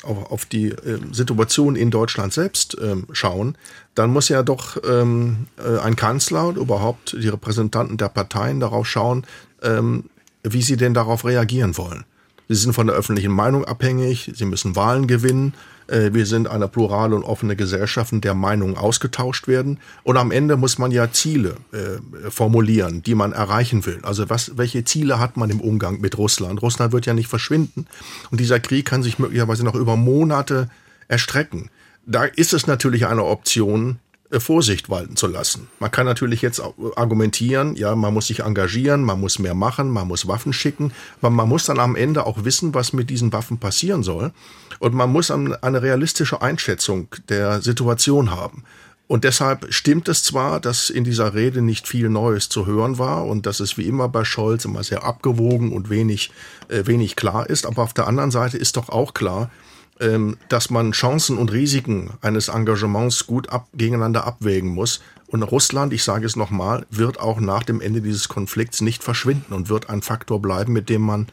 [0.03, 0.73] auf, die
[1.11, 3.57] Situation in Deutschland selbst ähm, schauen,
[3.95, 5.47] dann muss ja doch ähm,
[5.83, 9.25] ein Kanzler und überhaupt die Repräsentanten der Parteien darauf schauen,
[9.61, 10.05] ähm,
[10.43, 12.05] wie sie denn darauf reagieren wollen.
[12.47, 16.67] Sie sind von der öffentlichen Meinung abhängig, sie müssen Wahlen gewinnen äh, wir sind eine
[16.67, 19.79] plurale und offene Gesellschaft, in der Meinungen ausgetauscht werden.
[20.03, 23.99] Und am Ende muss man ja Ziele äh, formulieren, die man erreichen will.
[24.03, 26.61] Also was, welche Ziele hat man im Umgang mit Russland?
[26.61, 27.87] Russland wird ja nicht verschwinden.
[28.29, 30.69] Und dieser Krieg kann sich möglicherweise noch über Monate
[31.07, 31.69] erstrecken.
[32.05, 35.67] Da ist es natürlich eine Option, äh, Vorsicht walten zu lassen.
[35.79, 36.61] Man kann natürlich jetzt
[36.95, 41.29] argumentieren, ja, man muss sich engagieren, man muss mehr machen, man muss Waffen schicken, aber
[41.29, 44.31] man muss dann am Ende auch wissen, was mit diesen Waffen passieren soll.
[44.79, 48.63] Und man muss eine realistische Einschätzung der Situation haben.
[49.11, 53.25] Und deshalb stimmt es zwar, dass in dieser Rede nicht viel Neues zu hören war
[53.25, 56.31] und dass es wie immer bei Scholz immer sehr abgewogen und wenig,
[56.69, 59.51] äh, wenig klar ist, aber auf der anderen Seite ist doch auch klar,
[60.49, 64.99] dass man Chancen und Risiken eines Engagements gut ab, gegeneinander abwägen muss.
[65.27, 69.53] Und Russland, ich sage es nochmal, wird auch nach dem Ende dieses Konflikts nicht verschwinden
[69.53, 71.27] und wird ein Faktor bleiben, mit dem man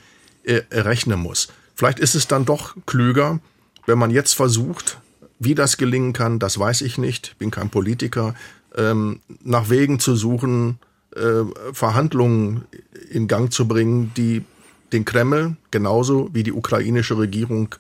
[0.44, 1.48] äh, rechnen muss.
[1.74, 3.40] Vielleicht ist es dann doch klüger,
[3.87, 4.98] wenn man jetzt versucht,
[5.38, 8.35] wie das gelingen kann, das weiß ich nicht, bin kein Politiker,
[8.76, 10.78] ähm, nach Wegen zu suchen,
[11.16, 12.66] äh, Verhandlungen
[13.11, 14.44] in Gang zu bringen, die
[14.92, 17.74] den Kreml genauso wie die ukrainische Regierung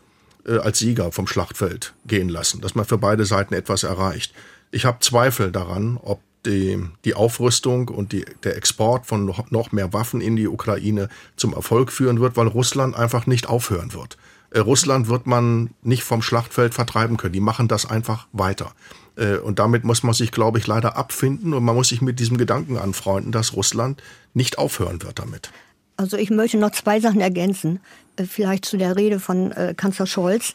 [0.46, 4.32] äh, als Sieger vom Schlachtfeld gehen lassen, dass man für beide Seiten etwas erreicht.
[4.70, 9.92] Ich habe Zweifel daran, ob die, die Aufrüstung und die, der Export von noch, mehr
[9.92, 14.16] Waffen in die Ukraine zum Erfolg führen wird, weil Russland einfach nicht aufhören wird.
[14.50, 17.32] Äh, Russland wird man nicht vom Schlachtfeld vertreiben können.
[17.32, 18.72] Die machen das einfach weiter.
[19.16, 22.20] Äh, und damit muss man sich, glaube ich, leider abfinden und man muss sich mit
[22.20, 24.02] diesem Gedanken anfreunden, dass Russland
[24.34, 25.50] nicht aufhören wird damit.
[25.96, 27.80] Also ich möchte noch zwei Sachen ergänzen,
[28.26, 30.54] vielleicht zu der Rede von äh, Kanzler Scholz.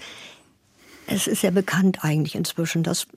[1.07, 3.07] Es ist ja bekannt eigentlich inzwischen, dass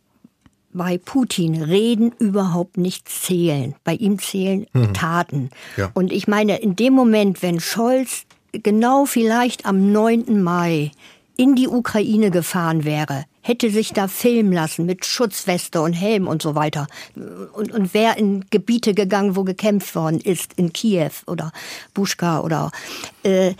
[0.72, 3.74] bei Putin Reden überhaupt nicht zählen.
[3.84, 4.92] Bei ihm zählen mhm.
[4.92, 5.50] Taten.
[5.76, 5.90] Ja.
[5.94, 10.42] Und ich meine, in dem Moment, wenn Scholz genau vielleicht am 9.
[10.42, 10.90] Mai
[11.36, 16.42] in die Ukraine gefahren wäre, hätte sich da filmen lassen mit Schutzweste und Helm und
[16.42, 16.86] so weiter
[17.52, 21.52] und, und wäre in Gebiete gegangen, wo gekämpft worden ist, in Kiew oder
[21.94, 22.70] Buschka oder
[23.22, 23.54] äh,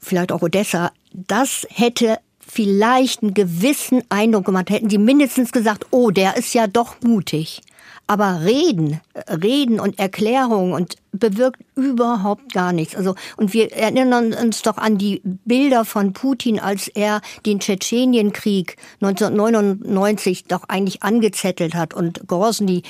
[0.00, 6.10] vielleicht auch Odessa, das hätte vielleicht einen gewissen Eindruck gemacht, hätten die mindestens gesagt, oh,
[6.10, 7.62] der ist ja doch mutig.
[8.06, 12.94] Aber reden, reden und Erklärungen und bewirkt überhaupt gar nichts.
[12.94, 18.76] Also, und wir erinnern uns doch an die Bilder von Putin, als er den Tschetschenienkrieg
[19.00, 22.82] 1999 doch eigentlich angezettelt hat und Grozny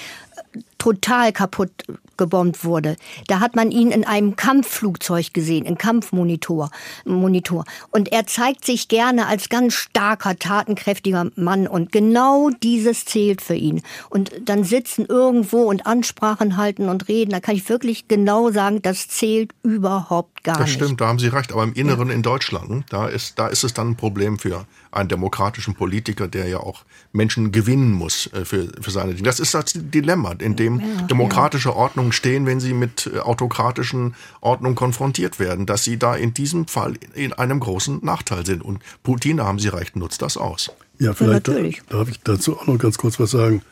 [0.78, 1.70] total kaputt
[2.16, 2.96] gebombt wurde.
[3.28, 6.70] Da hat man ihn in einem Kampfflugzeug gesehen, in Kampfmonitor.
[7.04, 7.64] Monitor.
[7.90, 11.66] Und er zeigt sich gerne als ganz starker, tatenkräftiger Mann.
[11.66, 13.82] Und genau dieses zählt für ihn.
[14.08, 17.30] Und dann sitzen irgendwo und Ansprachen halten und reden.
[17.30, 20.64] Da kann ich wirklich genau sagen, das zählt überhaupt gar nicht.
[20.64, 21.52] Das stimmt, da haben Sie recht.
[21.52, 22.14] Aber im Inneren ja.
[22.14, 26.48] in Deutschland, da ist, da ist es dann ein Problem für einen demokratischen Politiker, der
[26.48, 29.22] ja auch Menschen gewinnen muss äh, für, für seine Dinge.
[29.22, 31.76] Das ist das Dilemma, in dem ja, demokratische ja.
[31.76, 36.66] Ordnungen stehen, wenn sie mit äh, autokratischen Ordnungen konfrontiert werden, dass sie da in diesem
[36.66, 38.62] Fall in einem großen Nachteil sind.
[38.62, 40.72] Und Putin, da haben Sie recht, nutzt das aus.
[40.98, 41.54] Ja, vielleicht ja,
[41.88, 43.62] darf ich dazu auch noch ganz kurz was sagen.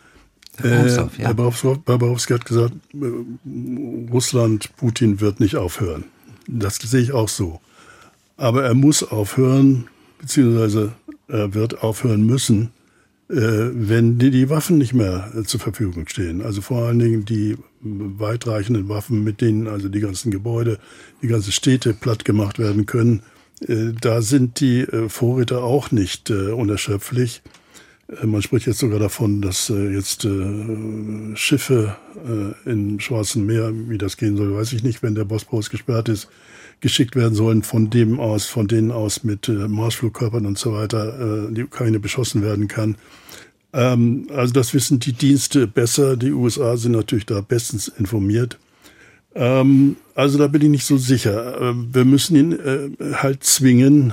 [0.60, 6.04] Herr äh, Barbarowski hat gesagt, äh, Russland, Putin wird nicht aufhören.
[6.46, 7.60] Das sehe ich auch so.
[8.36, 9.88] Aber er muss aufhören,
[10.20, 10.92] beziehungsweise
[11.28, 12.70] er wird aufhören müssen,
[13.28, 16.40] äh, wenn die, die Waffen nicht mehr äh, zur Verfügung stehen.
[16.40, 20.78] Also vor allen Dingen die weitreichenden Waffen, mit denen also die ganzen Gebäude,
[21.22, 23.22] die ganzen Städte platt gemacht werden können.
[23.60, 27.42] Da sind die Vorräte auch nicht unerschöpflich.
[28.24, 30.26] Man spricht jetzt sogar davon, dass jetzt
[31.34, 31.96] Schiffe
[32.64, 36.28] im Schwarzen Meer, wie das gehen soll, weiß ich nicht, wenn der Bosporus gesperrt ist,
[36.80, 41.48] geschickt werden sollen, von dem aus, von denen aus mit äh, Marsflugkörpern und so weiter
[41.48, 42.96] äh, die Ukraine beschossen werden kann.
[43.72, 46.16] Ähm, also das wissen die Dienste besser.
[46.16, 48.58] Die USA sind natürlich da bestens informiert.
[49.34, 51.60] Ähm, also da bin ich nicht so sicher.
[51.60, 54.12] Äh, wir müssen ihn äh, halt zwingen,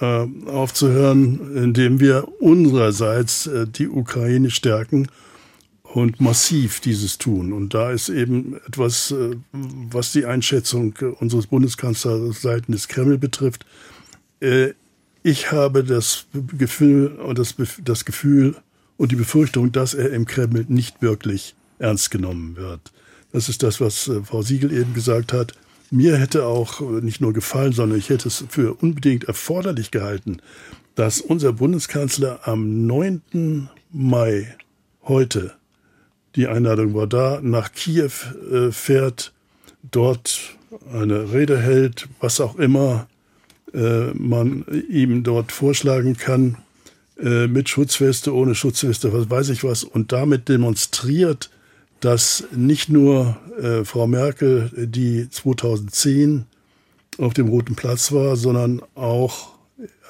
[0.00, 5.06] äh, aufzuhören, indem wir unsererseits äh, die Ukraine stärken
[5.84, 7.52] und massiv dieses tun.
[7.52, 13.64] Und da ist eben etwas, äh, was die Einschätzung unseres Bundeskanzlers seitens des Kreml betrifft.
[15.22, 16.26] Ich habe das
[16.58, 18.56] Gefühl und das, das Gefühl
[18.96, 22.92] und die Befürchtung, dass er im Kreml nicht wirklich ernst genommen wird.
[23.32, 25.54] Das ist das, was Frau Siegel eben gesagt hat.
[25.94, 30.38] Mir hätte auch äh, nicht nur gefallen, sondern ich hätte es für unbedingt erforderlich gehalten,
[30.96, 33.68] dass unser Bundeskanzler am 9.
[33.92, 34.56] Mai
[35.04, 35.54] heute,
[36.34, 38.10] die Einladung war da, nach Kiew
[38.50, 39.32] äh, fährt,
[39.88, 40.56] dort
[40.92, 43.06] eine Rede hält, was auch immer
[43.72, 46.56] äh, man ihm dort vorschlagen kann,
[47.16, 51.48] mit Schutzweste, ohne Schutzweste, was weiß ich was, und damit demonstriert,
[52.04, 56.44] dass nicht nur äh, Frau Merkel, die 2010
[57.16, 59.54] auf dem Roten Platz war, sondern auch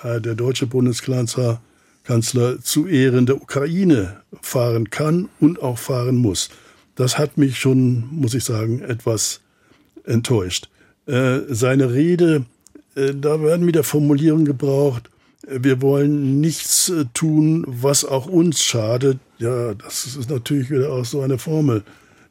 [0.02, 1.60] äh, der deutsche Bundeskanzler
[2.02, 6.50] Kanzler zu Ehren der Ukraine fahren kann und auch fahren muss.
[6.96, 9.40] Das hat mich schon, muss ich sagen, etwas
[10.04, 10.68] enttäuscht.
[11.06, 12.44] Äh, seine Rede,
[12.94, 15.10] äh, da werden wieder Formulierungen gebraucht.
[15.46, 19.18] Wir wollen nichts äh, tun, was auch uns schadet.
[19.38, 21.82] Ja, das ist natürlich wieder auch so eine Formel.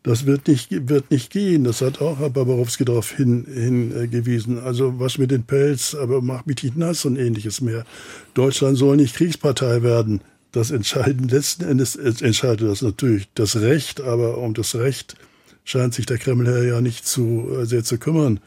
[0.04, 1.64] Das wird nicht, wird nicht gehen.
[1.64, 4.60] Das hat auch Herr Barbarowski darauf hin, hingewiesen.
[4.60, 7.86] Also was mit den Pelz, aber mach mich nicht nass und ähnliches mehr.
[8.34, 10.22] Deutschland soll nicht Kriegspartei werden.
[10.52, 15.16] Das entscheiden letzten Endes entscheidet das natürlich das Recht, aber um das Recht
[15.64, 18.40] scheint sich der Kreml ja nicht zu äh, sehr zu kümmern.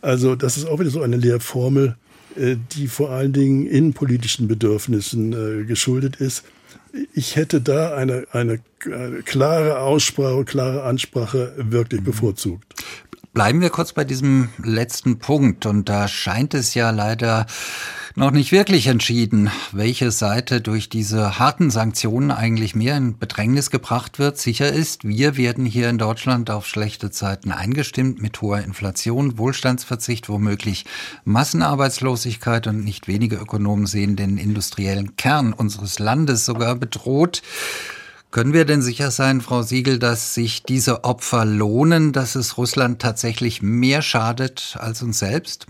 [0.00, 1.96] Also das ist auch wieder so eine Lehrformel,
[2.36, 6.44] äh, die vor allen Dingen innenpolitischen Bedürfnissen äh, geschuldet ist.
[7.12, 12.04] Ich hätte da eine, eine, eine klare Aussprache, klare Ansprache wirklich mhm.
[12.04, 12.64] bevorzugt.
[13.32, 15.66] Bleiben wir kurz bei diesem letzten Punkt.
[15.66, 17.46] Und da scheint es ja leider
[18.16, 24.20] noch nicht wirklich entschieden, welche Seite durch diese harten Sanktionen eigentlich mehr in Bedrängnis gebracht
[24.20, 24.38] wird.
[24.38, 30.28] Sicher ist, wir werden hier in Deutschland auf schlechte Zeiten eingestimmt mit hoher Inflation, Wohlstandsverzicht,
[30.28, 30.84] womöglich
[31.24, 37.42] Massenarbeitslosigkeit und nicht wenige Ökonomen sehen den industriellen Kern unseres Landes sogar bedroht.
[38.30, 43.02] Können wir denn sicher sein, Frau Siegel, dass sich diese Opfer lohnen, dass es Russland
[43.02, 45.66] tatsächlich mehr schadet als uns selbst?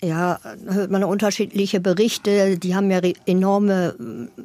[0.00, 2.56] Ja, hört man unterschiedliche Berichte.
[2.58, 4.42] Die haben ja enorme äh,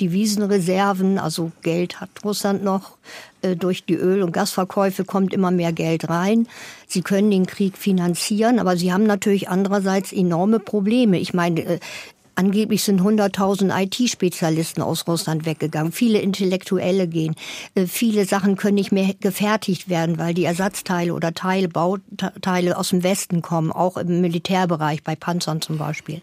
[0.00, 2.96] Devisenreserven, also Geld hat Russland noch.
[3.42, 6.46] Äh, durch die Öl- und Gasverkäufe kommt immer mehr Geld rein.
[6.86, 11.18] Sie können den Krieg finanzieren, aber sie haben natürlich andererseits enorme Probleme.
[11.18, 11.78] Ich meine, äh,
[12.34, 15.92] Angeblich sind 100.000 IT-Spezialisten aus Russland weggegangen.
[15.92, 17.34] Viele Intellektuelle gehen.
[17.74, 22.88] Äh, viele Sachen können nicht mehr gefertigt werden, weil die Ersatzteile oder Teile, Bauteile aus
[22.88, 26.22] dem Westen kommen, auch im Militärbereich, bei Panzern zum Beispiel.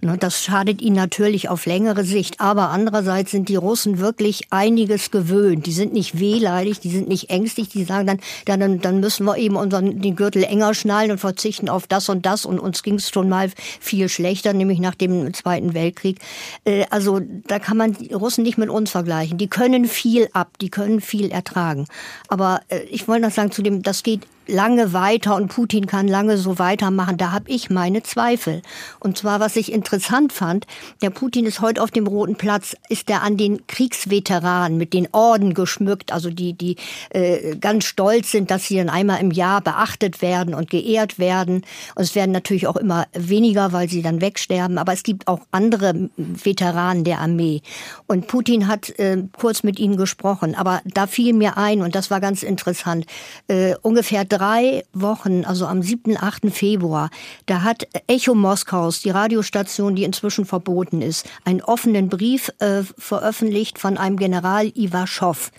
[0.00, 2.40] Und das schadet ihnen natürlich auf längere Sicht.
[2.40, 5.66] Aber andererseits sind die Russen wirklich einiges gewöhnt.
[5.66, 7.68] Die sind nicht wehleidig, die sind nicht ängstlich.
[7.68, 11.68] Die sagen dann, dann, dann müssen wir eben unseren, den Gürtel enger schnallen und verzichten
[11.68, 12.44] auf das und das.
[12.44, 16.18] Und uns ging es schon mal viel schlechter, nämlich nach dem Zweiten Weltkrieg.
[16.64, 19.38] Äh, also da kann man die Russen nicht mit uns vergleichen.
[19.38, 21.86] Die können viel ab, die können viel ertragen.
[22.28, 26.08] Aber äh, ich wollte noch sagen, zu dem, das geht lange weiter und Putin kann
[26.08, 28.62] lange so weitermachen, da habe ich meine Zweifel.
[28.98, 30.66] Und zwar, was ich interessant fand,
[31.02, 35.08] der Putin ist heute auf dem Roten Platz, ist er an den Kriegsveteranen mit den
[35.12, 36.76] Orden geschmückt, also die, die
[37.10, 41.62] äh, ganz stolz sind, dass sie dann einmal im Jahr beachtet werden und geehrt werden.
[41.94, 44.78] Und es werden natürlich auch immer weniger, weil sie dann wegsterben.
[44.78, 47.60] Aber es gibt auch andere Veteranen der Armee.
[48.06, 50.54] Und Putin hat äh, kurz mit ihnen gesprochen.
[50.54, 53.06] Aber da fiel mir ein, und das war ganz interessant,
[53.48, 56.50] äh, ungefähr drei Wochen, also am 7., 8.
[56.50, 57.10] Februar,
[57.46, 63.78] da hat Echo Moskaus, die Radiostation, die inzwischen verboten ist, einen offenen Brief äh, veröffentlicht
[63.78, 65.50] von einem General Ivaschow.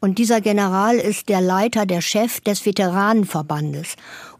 [0.00, 3.96] Und dieser General ist der Leiter, der Chef des Veteranenverbandes.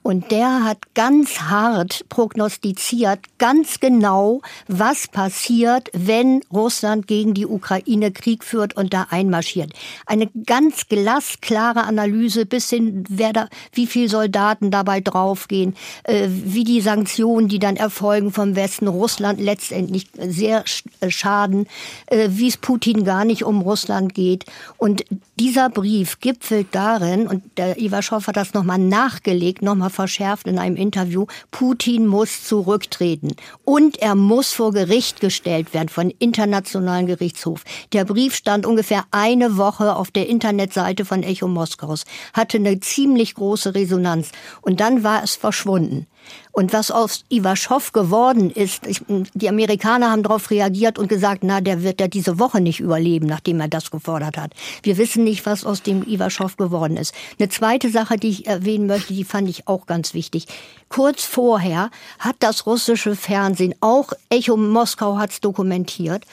[0.09, 8.11] Und der hat ganz hart prognostiziert, ganz genau, was passiert, wenn Russland gegen die Ukraine
[8.11, 9.75] Krieg führt und da einmarschiert.
[10.07, 16.65] Eine ganz glasklare Analyse bis hin, wer da, wie viel Soldaten dabei draufgehen, äh, wie
[16.65, 20.65] die Sanktionen, die dann erfolgen vom Westen, Russland letztendlich sehr
[21.01, 21.67] äh, schaden,
[22.07, 24.47] äh, wie es Putin gar nicht um Russland geht.
[24.79, 25.05] Und
[25.39, 30.77] dieser Brief gipfelt darin, und der Iwaschow hat das nochmal nachgelegt, nochmal verschärft in einem
[30.77, 37.65] Interview, Putin muss zurücktreten und er muss vor Gericht gestellt werden von internationalen Gerichtshof.
[37.93, 43.35] Der Brief stand ungefähr eine Woche auf der Internetseite von Echo Moskaus, hatte eine ziemlich
[43.35, 46.07] große Resonanz und dann war es verschwunden.
[46.53, 49.03] Und was aus Ivaschow geworden ist, ich,
[49.35, 53.27] die Amerikaner haben darauf reagiert und gesagt, na, der wird ja diese Woche nicht überleben,
[53.27, 54.53] nachdem er das gefordert hat.
[54.83, 57.15] Wir wissen nicht, was aus dem Ivaschow geworden ist.
[57.39, 60.47] Eine zweite Sache, die ich erwähnen möchte, die fand ich auch ganz wichtig.
[60.89, 66.25] Kurz vorher hat das russische Fernsehen, auch Echo Moskau hat es dokumentiert,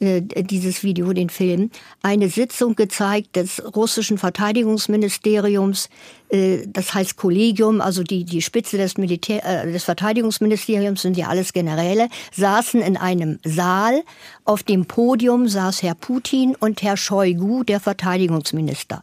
[0.00, 1.70] äh, dieses Video, den Film,
[2.02, 5.88] eine Sitzung gezeigt des russischen Verteidigungsministeriums,
[6.30, 11.28] äh, das heißt Kollegium, also die, die Spitze des, Militär, äh, des Verteidigungsministeriums sind ja
[11.28, 14.02] alles Generäle, saßen in einem Saal.
[14.44, 19.02] Auf dem Podium saß Herr Putin und Herr Shoigu, der Verteidigungsminister.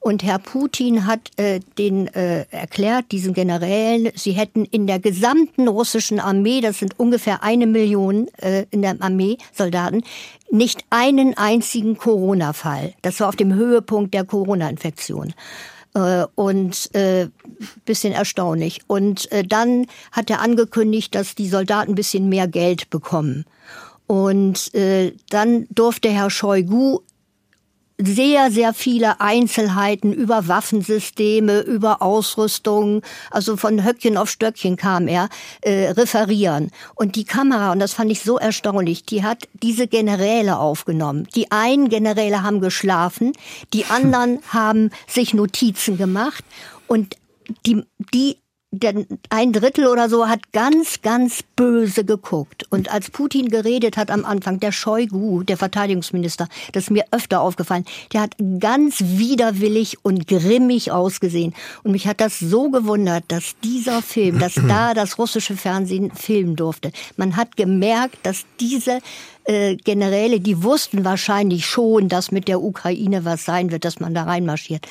[0.00, 5.68] Und Herr Putin hat äh, den äh, erklärt, diesen Generälen, sie hätten in der gesamten
[5.68, 10.02] russischen Armee, das sind ungefähr eine Million äh, in der Armee Soldaten,
[10.50, 12.94] nicht einen einzigen Corona-Fall.
[13.02, 15.34] Das war auf dem Höhepunkt der Corona-Infektion
[15.94, 17.28] äh, und äh,
[17.84, 18.80] bisschen erstaunlich.
[18.86, 23.44] Und äh, dann hat er angekündigt, dass die Soldaten ein bisschen mehr Geld bekommen.
[24.06, 27.00] Und äh, dann durfte Herr Shoigu
[28.02, 35.28] sehr, sehr viele Einzelheiten über Waffensysteme, über Ausrüstung, also von Höckchen auf Stöckchen kam er,
[35.62, 36.70] äh, referieren.
[36.94, 41.26] Und die Kamera, und das fand ich so erstaunlich, die hat diese Generäle aufgenommen.
[41.34, 43.32] Die einen Generäle haben geschlafen,
[43.72, 46.44] die anderen haben sich Notizen gemacht
[46.86, 47.16] und
[47.66, 47.84] die,
[48.14, 48.36] die
[48.72, 52.66] denn ein Drittel oder so hat ganz, ganz böse geguckt.
[52.70, 57.40] Und als Putin geredet hat am Anfang, der Shoigu, der Verteidigungsminister, das ist mir öfter
[57.40, 61.52] aufgefallen, der hat ganz widerwillig und grimmig ausgesehen.
[61.82, 66.54] Und mich hat das so gewundert, dass dieser Film, dass da das russische Fernsehen filmen
[66.54, 66.92] durfte.
[67.16, 69.00] Man hat gemerkt, dass diese
[69.44, 74.14] äh, Generäle, die wussten wahrscheinlich schon, dass mit der Ukraine was sein wird, dass man
[74.14, 74.86] da reinmarschiert,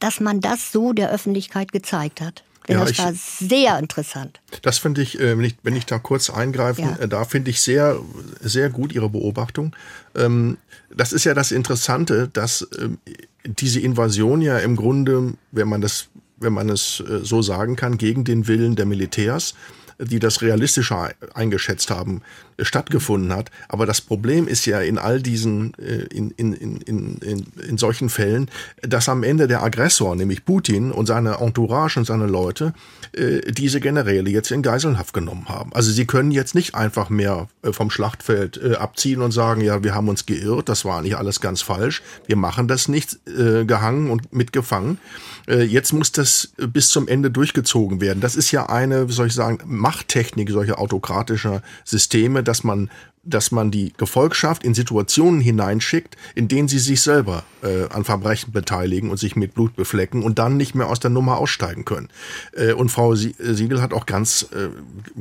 [0.00, 2.42] dass man das so der Öffentlichkeit gezeigt hat.
[2.68, 4.40] Denn ja, das ich, war sehr interessant.
[4.62, 6.96] Das finde ich, äh, wenn ich, wenn ich da kurz eingreifen, ja.
[6.96, 7.98] Äh, da finde ich sehr,
[8.40, 9.74] sehr gut Ihre Beobachtung.
[10.14, 10.58] Ähm,
[10.94, 12.98] das ist ja das Interessante, dass ähm,
[13.44, 17.98] diese Invasion ja im Grunde, wenn man das, wenn man es äh, so sagen kann,
[17.98, 19.54] gegen den Willen der Militärs
[20.02, 22.22] die das realistischer eingeschätzt haben,
[22.60, 23.50] stattgefunden hat.
[23.68, 28.08] Aber das Problem ist ja in all diesen, äh, in, in, in, in, in solchen
[28.08, 28.50] Fällen,
[28.82, 32.74] dass am Ende der Aggressor, nämlich Putin und seine Entourage und seine Leute,
[33.12, 35.72] äh, diese Generäle jetzt in Geiselhaft genommen haben.
[35.72, 39.94] Also sie können jetzt nicht einfach mehr äh, vom Schlachtfeld abziehen und sagen, ja, wir
[39.94, 44.32] haben uns geirrt, das war nicht alles ganz falsch, wir machen das nicht gehangen und
[44.32, 44.98] mitgefangen.
[45.46, 48.20] Jetzt muss das bis zum Ende durchgezogen werden.
[48.20, 49.58] Das ist ja eine, wie soll ich sagen,
[49.92, 52.90] Machttechnik solcher autokratischer Systeme, dass man
[53.24, 58.50] dass man die Gefolgschaft in Situationen hineinschickt, in denen sie sich selber äh, an Verbrechen
[58.50, 62.08] beteiligen und sich mit Blut beflecken und dann nicht mehr aus der Nummer aussteigen können.
[62.52, 64.70] Äh, und Frau Siegel hat auch ganz, äh,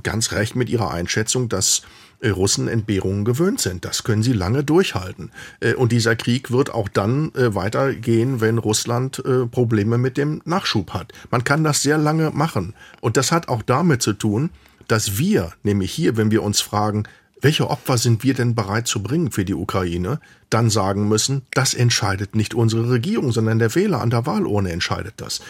[0.02, 1.84] ganz recht mit ihrer Einschätzung, dass
[2.22, 3.84] äh, Russen Entbehrungen gewöhnt sind.
[3.84, 5.32] Das können sie lange durchhalten.
[5.60, 10.92] Äh, und dieser Krieg wird auch dann äh, weitergehen, wenn Russland Probleme mit dem Nachschub
[10.94, 11.14] hat.
[11.32, 12.74] Man kann das sehr lange machen.
[13.02, 14.52] Und das hat auch damit zu tun,
[14.88, 17.04] dass wir, nämlich hier, wenn wir uns fragen,
[17.42, 21.74] welche Opfer sind wir denn bereit zu bringen für die Ukraine, dann sagen müssen, das
[21.74, 25.42] entscheidet nicht unsere Regierung, sondern der Wähler an der Wahlurne entscheidet das.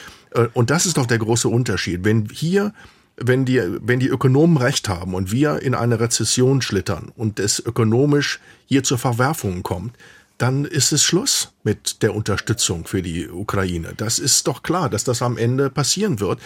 [0.53, 2.05] Und das ist doch der große Unterschied.
[2.05, 2.73] Wenn hier
[3.17, 7.59] wenn die, wenn die Ökonomen recht haben und wir in eine Rezession schlittern und es
[7.59, 9.95] ökonomisch hier zur Verwerfung kommt,
[10.37, 13.93] dann ist es Schluss mit der Unterstützung für die Ukraine.
[13.95, 16.39] Das ist doch klar, dass das am Ende passieren wird.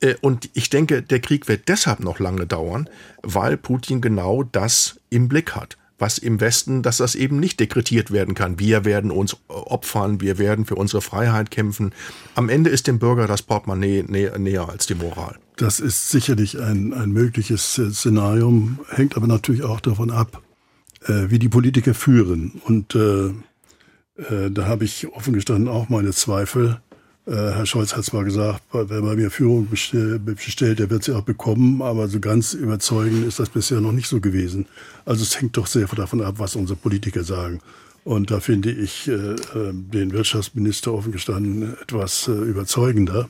[0.00, 2.88] Äh, und ich denke, der Krieg wird deshalb noch lange dauern,
[3.22, 8.10] weil Putin genau das im Blick hat was im Westen, dass das eben nicht dekretiert
[8.10, 8.58] werden kann.
[8.58, 11.94] Wir werden uns opfern, wir werden für unsere Freiheit kämpfen.
[12.34, 15.36] Am Ende ist dem Bürger das Portemonnaie näher, als die Moral.
[15.56, 20.42] Das ist sicherlich ein, ein mögliches Szenario, hängt aber natürlich auch davon ab,
[21.06, 22.60] äh, wie die Politiker führen.
[22.64, 23.28] Und äh,
[24.16, 26.80] äh, da habe ich offen gestanden auch meine Zweifel,
[27.24, 31.22] Herr Scholz hat es mal gesagt, wer bei mir Führung bestellt, der wird sie auch
[31.22, 34.66] bekommen, aber so ganz überzeugend ist das bisher noch nicht so gewesen.
[35.04, 37.60] Also es hängt doch sehr davon ab, was unsere Politiker sagen.
[38.04, 39.36] Und da finde ich äh, äh
[39.72, 43.28] den Wirtschaftsminister offen gestanden etwas äh, überzeugender.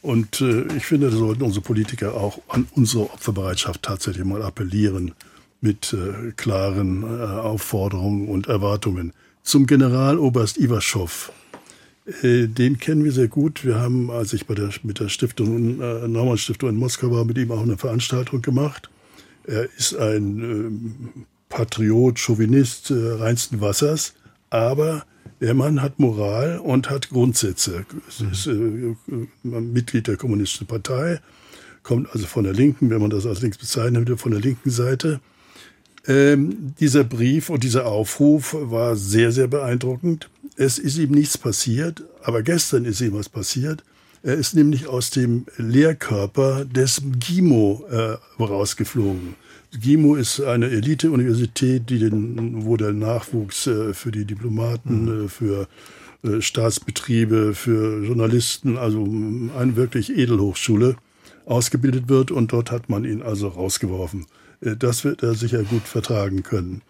[0.00, 5.14] Und äh, ich finde, da sollten unsere Politiker auch an unsere Opferbereitschaft tatsächlich mal appellieren
[5.60, 9.12] mit äh, klaren Aufforderungen und Erwartungen.
[9.44, 11.41] Zum Generaloberst Iwaschow äh,
[12.04, 13.64] den kennen wir sehr gut.
[13.64, 17.24] Wir haben, als ich bei der, mit der Stiftung, äh, Naumann Stiftung in Moskau war,
[17.24, 18.90] mit ihm auch eine Veranstaltung gemacht.
[19.44, 24.14] Er ist ein äh, Patriot, Chauvinist äh, reinsten Wassers,
[24.50, 25.04] aber
[25.40, 27.84] der Mann hat Moral und hat Grundsätze.
[28.20, 28.94] Er ist äh,
[29.42, 31.20] Mitglied der Kommunistischen Partei,
[31.82, 35.20] kommt also von der Linken, wenn man das als links bezeichnet, von der linken Seite.
[36.06, 40.30] Ähm, dieser Brief und dieser Aufruf war sehr, sehr beeindruckend.
[40.56, 43.82] Es ist ihm nichts passiert, aber gestern ist ihm was passiert.
[44.22, 49.34] Er ist nämlich aus dem Lehrkörper des GIMO äh, rausgeflogen.
[49.72, 55.24] GIMO ist eine Elite-Universität, die den, wo der Nachwuchs äh, für die Diplomaten, mhm.
[55.24, 55.68] äh, für
[56.22, 60.96] äh, Staatsbetriebe, für Journalisten, also eine wirklich Edelhochschule
[61.46, 64.26] ausgebildet wird und dort hat man ihn also rausgeworfen.
[64.60, 66.82] Äh, das wird er sicher gut vertragen können.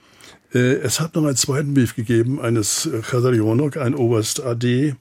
[0.52, 4.94] Äh, es hat noch einen zweiten Brief gegeben eines Chadarionok, ein Oberst AD,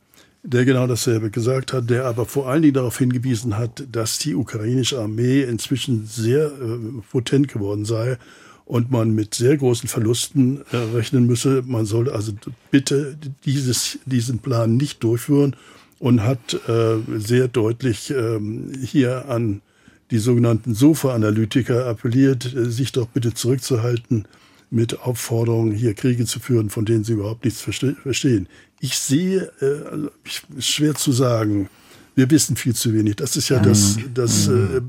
[0.43, 4.35] der genau dasselbe gesagt hat, der aber vor allen Dingen darauf hingewiesen hat, dass die
[4.35, 8.17] ukrainische Armee inzwischen sehr äh, potent geworden sei
[8.65, 11.61] und man mit sehr großen Verlusten äh, rechnen müsse.
[11.65, 12.31] Man solle also
[12.71, 15.55] bitte dieses, diesen Plan nicht durchführen
[15.99, 19.61] und hat äh, sehr deutlich ähm, hier an
[20.09, 24.25] die sogenannten Sofa-Analytiker appelliert, äh, sich doch bitte zurückzuhalten
[24.71, 28.47] mit Aufforderungen, hier Kriege zu führen, von denen sie überhaupt nichts verstehen.
[28.79, 31.69] Ich sehe, äh, ist schwer zu sagen,
[32.15, 33.17] wir wissen viel zu wenig.
[33.17, 34.81] Das ist ja das, das äh,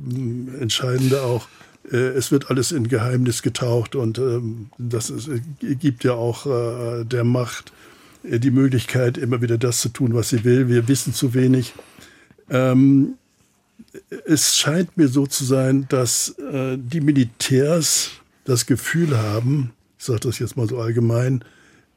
[0.60, 1.48] Entscheidende auch.
[1.90, 5.40] Äh, es wird alles in Geheimnis getaucht und ähm, das ist, äh,
[5.74, 7.72] gibt ja auch äh, der Macht
[8.22, 10.68] äh, die Möglichkeit, immer wieder das zu tun, was sie will.
[10.68, 11.74] Wir wissen zu wenig.
[12.50, 13.14] Ähm,
[14.26, 20.38] es scheint mir so zu sein, dass die Militärs das Gefühl haben, ich sage das
[20.38, 21.44] jetzt mal so allgemein,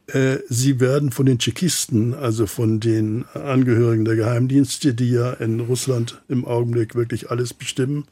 [0.07, 5.59] äh, sie werden von den Tschechisten, also von den Angehörigen der Geheimdienste, die ja in
[5.59, 8.05] Russland im Augenblick wirklich alles bestimmen,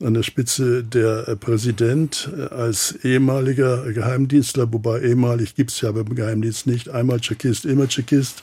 [0.00, 6.14] an der Spitze der äh, Präsident äh, als ehemaliger Geheimdienstler, wobei ehemalig gibt's ja beim
[6.14, 8.42] Geheimdienst nicht, einmal Tschechist, immer Tschechist,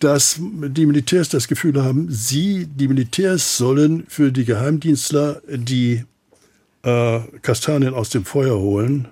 [0.00, 6.04] dass die Militärs das Gefühl haben, sie, die Militärs sollen für die Geheimdienstler die
[6.82, 9.08] äh, Kastanien aus dem Feuer holen.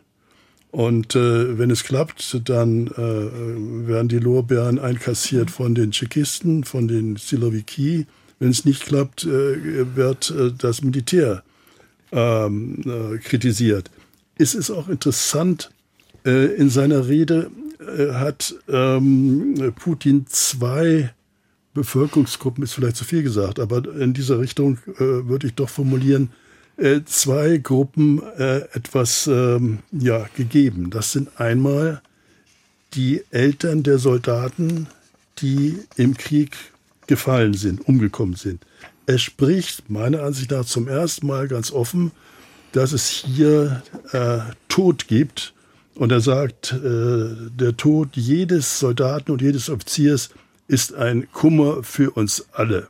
[0.71, 6.87] Und äh, wenn es klappt, dann äh, werden die Lorbeeren einkassiert von den Tschechisten, von
[6.87, 8.07] den Siloviki.
[8.39, 11.43] Wenn es nicht klappt, äh, wird äh, das Militär
[12.13, 13.91] ähm, äh, kritisiert.
[14.39, 15.71] Es ist auch interessant,
[16.25, 17.51] äh, in seiner Rede
[17.81, 21.13] äh, hat ähm, Putin zwei
[21.75, 26.31] Bevölkerungsgruppen, ist vielleicht zu viel gesagt, aber in dieser Richtung äh, würde ich doch formulieren,
[26.81, 30.91] äh, zwei Gruppen äh, etwas ähm, ja, gegeben.
[30.91, 32.01] Das sind einmal
[32.95, 34.89] die Eltern der Soldaten,
[35.39, 36.57] die im Krieg
[37.07, 38.65] gefallen sind, umgekommen sind.
[39.07, 42.13] Er spricht meiner Ansicht nach zum ersten Mal ganz offen,
[42.73, 45.53] dass es hier äh, Tod gibt.
[45.97, 50.31] Und er sagt, äh, der Tod jedes Soldaten und jedes Offiziers
[50.67, 52.89] ist ein Kummer für uns alle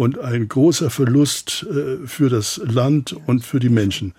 [0.00, 4.14] und ein großer Verlust äh, für das Land und für die Menschen.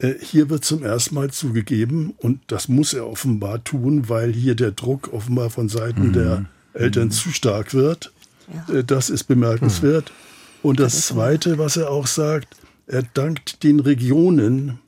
[0.00, 4.56] Äh, hier wird zum ersten Mal zugegeben, und das muss er offenbar tun, weil hier
[4.56, 6.12] der Druck offenbar von Seiten mhm.
[6.14, 7.10] der Eltern mhm.
[7.12, 8.12] zu stark wird.
[8.68, 8.74] Ja.
[8.74, 10.10] Äh, das ist bemerkenswert.
[10.10, 10.68] Mhm.
[10.68, 12.48] Und das Zweite, was er auch sagt,
[12.88, 14.80] er dankt den Regionen,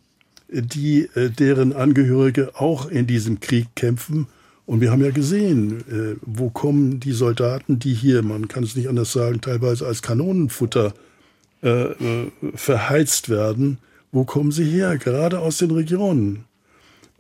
[0.49, 4.27] die deren Angehörige auch in diesem Krieg kämpfen
[4.67, 8.75] und wir haben ja gesehen, äh, wo kommen die Soldaten, die hier, man kann es
[8.75, 10.93] nicht anders sagen, teilweise als Kanonenfutter
[11.63, 13.79] äh, äh, verheizt werden,
[14.11, 14.99] wo kommen sie her?
[14.99, 16.45] Gerade aus den Regionen.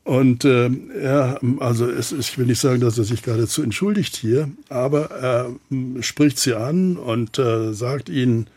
[0.02, 0.70] Und äh,
[1.00, 5.52] er, also es, ich will nicht sagen, dass er sich geradezu entschuldigt hier, aber er
[5.70, 8.48] äh, spricht sie an und äh, sagt ihnen,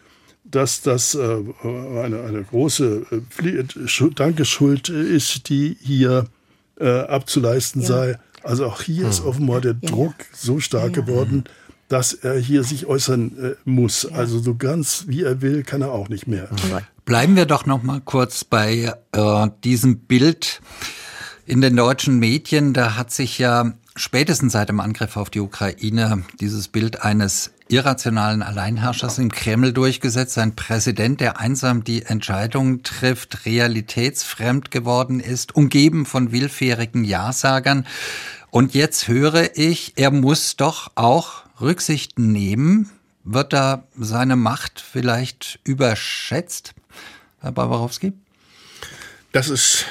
[0.43, 3.05] dass das äh, eine, eine große
[3.43, 6.25] äh, Dankeschuld ist, die hier
[6.79, 7.87] äh, abzuleisten ja.
[7.87, 9.09] sei also auch hier hm.
[9.09, 11.43] ist offenbar der Druck so stark geworden,
[11.87, 14.05] dass er hier sich äußern äh, muss.
[14.05, 16.49] Also so ganz wie er will, kann er auch nicht mehr.
[17.05, 20.61] Bleiben wir doch noch mal kurz bei äh, diesem Bild
[21.45, 22.73] in den deutschen Medien.
[22.73, 28.41] Da hat sich ja spätestens seit dem Angriff auf die Ukraine dieses Bild eines irrationalen
[28.41, 30.37] Alleinherrschers im Kreml durchgesetzt.
[30.37, 37.85] Ein Präsident, der einsam die Entscheidungen trifft, realitätsfremd geworden ist, umgeben von willfährigen Ja-Sagern.
[38.49, 42.89] Und jetzt höre ich, er muss doch auch Rücksicht nehmen.
[43.23, 46.73] Wird da seine Macht vielleicht überschätzt,
[47.41, 48.13] Herr Barbarowski?
[49.31, 49.85] Das ist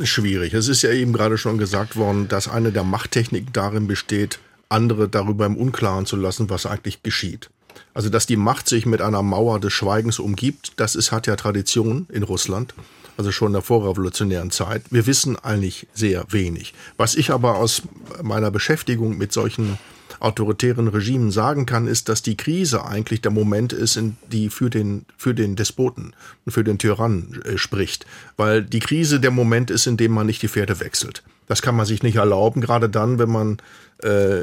[0.00, 0.54] schwierig.
[0.54, 4.38] Es ist ja eben gerade schon gesagt worden, dass eine der Machttechniken darin besteht,
[4.70, 7.50] andere darüber im Unklaren zu lassen, was eigentlich geschieht.
[7.94, 11.36] Also, dass die Macht sich mit einer Mauer des Schweigens umgibt, das ist, hat ja
[11.36, 12.74] Tradition in Russland,
[13.16, 14.82] also schon in der vorrevolutionären Zeit.
[14.90, 16.74] Wir wissen eigentlich sehr wenig.
[16.96, 17.82] Was ich aber aus
[18.22, 19.78] meiner Beschäftigung mit solchen
[20.20, 24.70] autoritären Regimen sagen kann, ist, dass die Krise eigentlich der Moment ist, in die für
[24.70, 26.14] den, für den Despoten,
[26.46, 28.06] für den Tyrannen äh, spricht.
[28.36, 31.22] Weil die Krise der Moment ist, in dem man nicht die Pferde wechselt.
[31.46, 33.58] Das kann man sich nicht erlauben, gerade dann, wenn man
[34.02, 34.42] äh,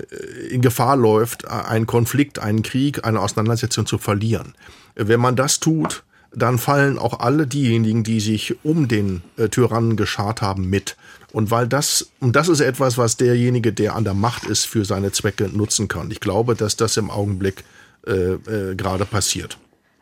[0.50, 4.54] in Gefahr läuft, einen Konflikt, einen Krieg, eine Auseinandersetzung zu verlieren.
[4.96, 6.04] Wenn man das tut,
[6.34, 10.98] dann fallen auch alle diejenigen, die sich um den äh, Tyrannen geschart haben, mit.
[11.32, 14.86] Und weil das, und das ist etwas, was derjenige, der an der Macht ist, für
[14.86, 16.12] seine Zwecke nutzen kann.
[16.12, 17.64] Ich glaube, dass das im Augenblick
[18.06, 19.58] äh, äh, gerade passiert.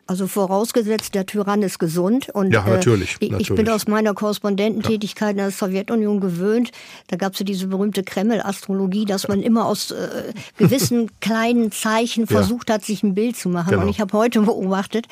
[0.08, 2.28] Also vorausgesetzt, der Tyrann ist gesund.
[2.32, 3.50] Und, ja, natürlich, äh, ich, natürlich.
[3.50, 6.70] ich bin aus meiner Korrespondententätigkeit in der Sowjetunion gewöhnt.
[7.08, 12.28] Da gab es ja diese berühmte Kreml-Astrologie, dass man immer aus äh, gewissen kleinen Zeichen
[12.28, 13.70] versucht hat, sich ein Bild zu machen.
[13.70, 13.82] Genau.
[13.82, 15.06] Und ich habe heute beobachtet,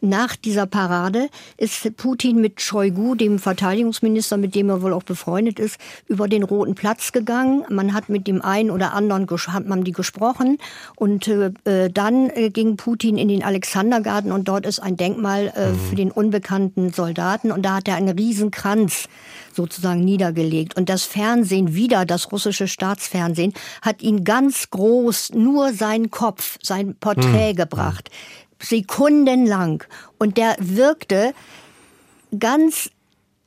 [0.00, 5.60] nach dieser Parade ist Putin mit Shoigu, dem Verteidigungsminister, mit dem er wohl auch befreundet
[5.60, 5.78] ist,
[6.08, 7.64] über den Roten Platz gegangen.
[7.68, 10.58] Man hat mit dem einen oder anderen hat man die gesprochen.
[10.96, 15.74] Und äh, dann äh, ging Putin in den Alexandergarten und dort ist ein Denkmal äh,
[15.88, 19.08] für den unbekannten Soldaten und da hat er einen Riesenkranz
[19.52, 20.76] sozusagen niedergelegt.
[20.76, 26.94] Und das Fernsehen wieder, das russische Staatsfernsehen, hat ihn ganz groß nur seinen Kopf, sein
[26.94, 28.10] Porträt gebracht.
[28.62, 29.84] Sekundenlang.
[30.18, 31.32] Und der wirkte
[32.38, 32.90] ganz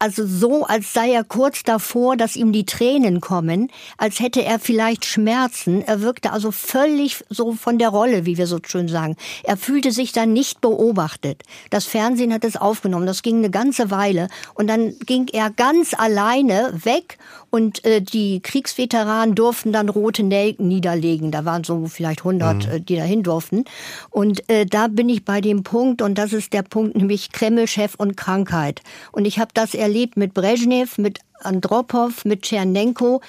[0.04, 4.60] also so, als sei er kurz davor, dass ihm die Tränen kommen, als hätte er
[4.60, 5.82] vielleicht Schmerzen.
[5.82, 9.16] Er wirkte also völlig so von der Rolle, wie wir so schön sagen.
[9.44, 11.44] Er fühlte sich dann nicht beobachtet.
[11.70, 13.06] Das Fernsehen hat es aufgenommen.
[13.06, 14.28] Das ging eine ganze Weile.
[14.56, 17.18] Und dann ging er ganz alleine weg
[17.50, 21.32] und äh, die Kriegsveteranen durften dann rote Nelken niederlegen.
[21.32, 22.74] Da waren so vielleicht 100, mhm.
[22.74, 23.64] äh, die dahin durften.
[24.10, 27.96] Und äh, da bin ich bei dem Punkt, und das ist der Punkt, nämlich Kremlchef
[27.96, 28.82] und Krankheit.
[29.14, 33.22] Und ich habe das erlebt mit Brezhnev, mit Andropov, mit Tschernenko,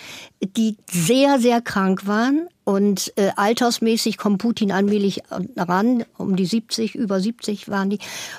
[0.56, 2.48] die sehr, sehr krank waren.
[2.64, 5.20] Und äh, altersmäßig kommt Putin allmählich
[5.54, 7.98] ran, um die 70, über 70 waren die.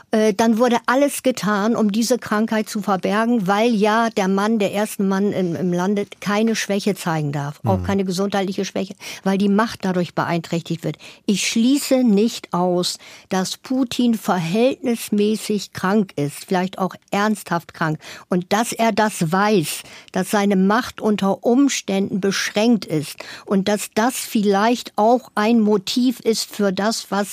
[0.10, 4.72] Äh, dann wurde alles getan, um diese Krankheit zu verbergen, weil ja der Mann, der
[4.72, 7.70] erste Mann im, im Lande, keine Schwäche zeigen darf, mhm.
[7.70, 10.98] auch keine gesundheitliche Schwäche, weil die Macht dadurch beeinträchtigt wird.
[11.28, 12.98] Ich schließe nicht aus,
[13.30, 18.00] dass Putin verhältnismäßig krank ist, vielleicht auch ernsthaft krank,
[18.30, 19.65] und dass er das weiß,
[20.12, 26.54] dass seine Macht unter Umständen beschränkt ist und dass das vielleicht auch ein Motiv ist
[26.54, 27.30] für das, was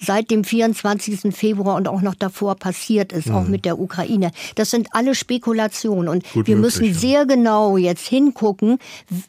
[0.00, 1.34] seit dem 24.
[1.34, 3.34] Februar und auch noch davor passiert ist, mhm.
[3.34, 4.30] auch mit der Ukraine.
[4.54, 6.98] Das sind alle Spekulationen und Gut wir möglich, müssen ja.
[6.98, 8.78] sehr genau jetzt hingucken,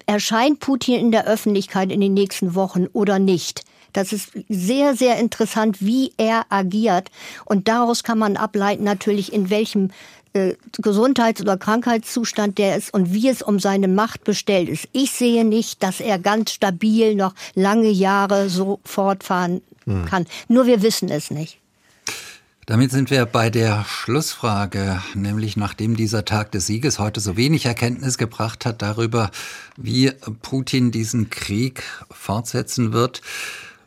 [0.05, 3.63] erscheint Putin in der Öffentlichkeit in den nächsten Wochen oder nicht.
[3.95, 7.11] Das ist sehr, sehr interessant, wie er agiert.
[7.45, 9.91] Und daraus kann man ableiten, natürlich, in welchem
[10.35, 14.89] äh, Gesundheits- oder Krankheitszustand der ist und wie es um seine Macht bestellt ist.
[14.91, 20.05] Ich sehe nicht, dass er ganz stabil noch lange Jahre so fortfahren hm.
[20.05, 20.25] kann.
[20.49, 21.59] Nur wir wissen es nicht.
[22.65, 27.65] Damit sind wir bei der Schlussfrage, nämlich nachdem dieser Tag des Sieges heute so wenig
[27.65, 29.29] Erkenntnis gebracht hat darüber,
[29.77, 30.11] wie
[30.41, 33.21] Putin diesen Krieg fortsetzen wird.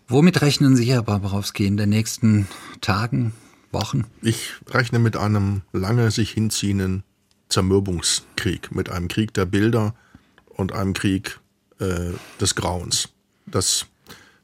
[0.07, 2.47] Womit rechnen Sie, Herr Barbarowski, in den nächsten
[2.81, 3.35] Tagen,
[3.79, 4.05] Wochen?
[4.23, 7.05] Ich rechne mit einem lange sich hinziehenden
[7.49, 9.95] Zermürbungskrieg, mit einem Krieg der Bilder
[10.49, 11.39] und einem Krieg
[11.79, 13.09] äh, des Grauens.
[13.47, 13.87] Das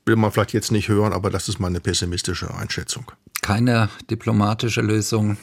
[0.07, 3.11] will man vielleicht jetzt nicht hören, aber das ist meine pessimistische Einschätzung.
[3.43, 5.37] Keine diplomatische Lösung.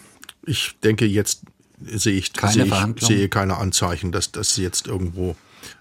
[0.45, 1.41] Ich denke, jetzt
[1.85, 5.35] sehe ich, keine sehe, ich, sehe keine Anzeichen, dass das jetzt irgendwo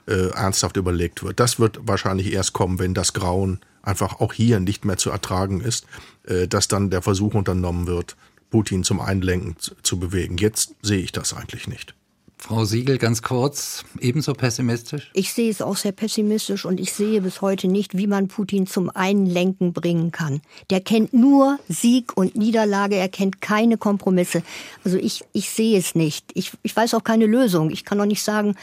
[0.06, 1.40] äh, ernsthaft überlegt wird.
[1.40, 5.60] Das wird wahrscheinlich erst kommen, wenn das Grauen einfach auch hier nicht mehr zu ertragen
[5.60, 5.86] ist,
[6.24, 8.16] äh, dass dann der Versuch unternommen wird,
[8.50, 10.36] Putin zum Einlenken zu bewegen.
[10.36, 11.94] Jetzt sehe ich das eigentlich nicht.
[12.42, 15.10] Frau Siegel, ganz kurz, ebenso pessimistisch?
[15.12, 18.66] Ich sehe es auch sehr pessimistisch und ich sehe bis heute nicht, wie man Putin
[18.66, 20.40] zum Einlenken bringen kann.
[20.70, 24.42] Der kennt nur Sieg und Niederlage, er kennt keine Kompromisse.
[24.84, 26.30] Also ich, ich sehe es nicht.
[26.32, 27.70] Ich, ich weiß auch keine Lösung.
[27.70, 28.56] Ich kann noch nicht sagen,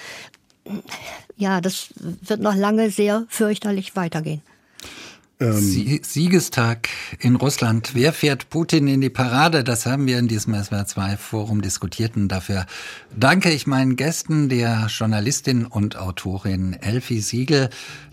[1.38, 4.42] ja, das wird noch lange sehr fürchterlich weitergehen.
[5.40, 7.92] Ähm, Siegestag in Russland.
[7.94, 9.64] Wer fährt Putin in die Parade?
[9.64, 12.16] Das haben wir in diesem SWR2-Forum diskutiert.
[12.16, 12.66] Und dafür
[13.16, 17.70] danke ich meinen Gästen, der Journalistin und Autorin Elfie Siegel,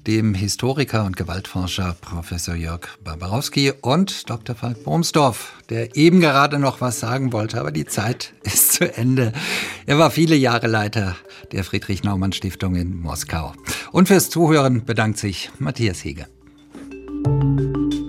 [0.07, 4.55] dem Historiker und Gewaltforscher Professor Jörg Barbarowski und Dr.
[4.55, 9.33] Falk Bohmsdorf, der eben gerade noch was sagen wollte, aber die Zeit ist zu Ende.
[9.87, 11.17] Er war viele Jahre Leiter
[11.53, 13.55] der Friedrich-Naumann-Stiftung in Moskau.
[13.93, 16.27] Und fürs Zuhören bedankt sich Matthias Hege.
[17.25, 18.04] うん。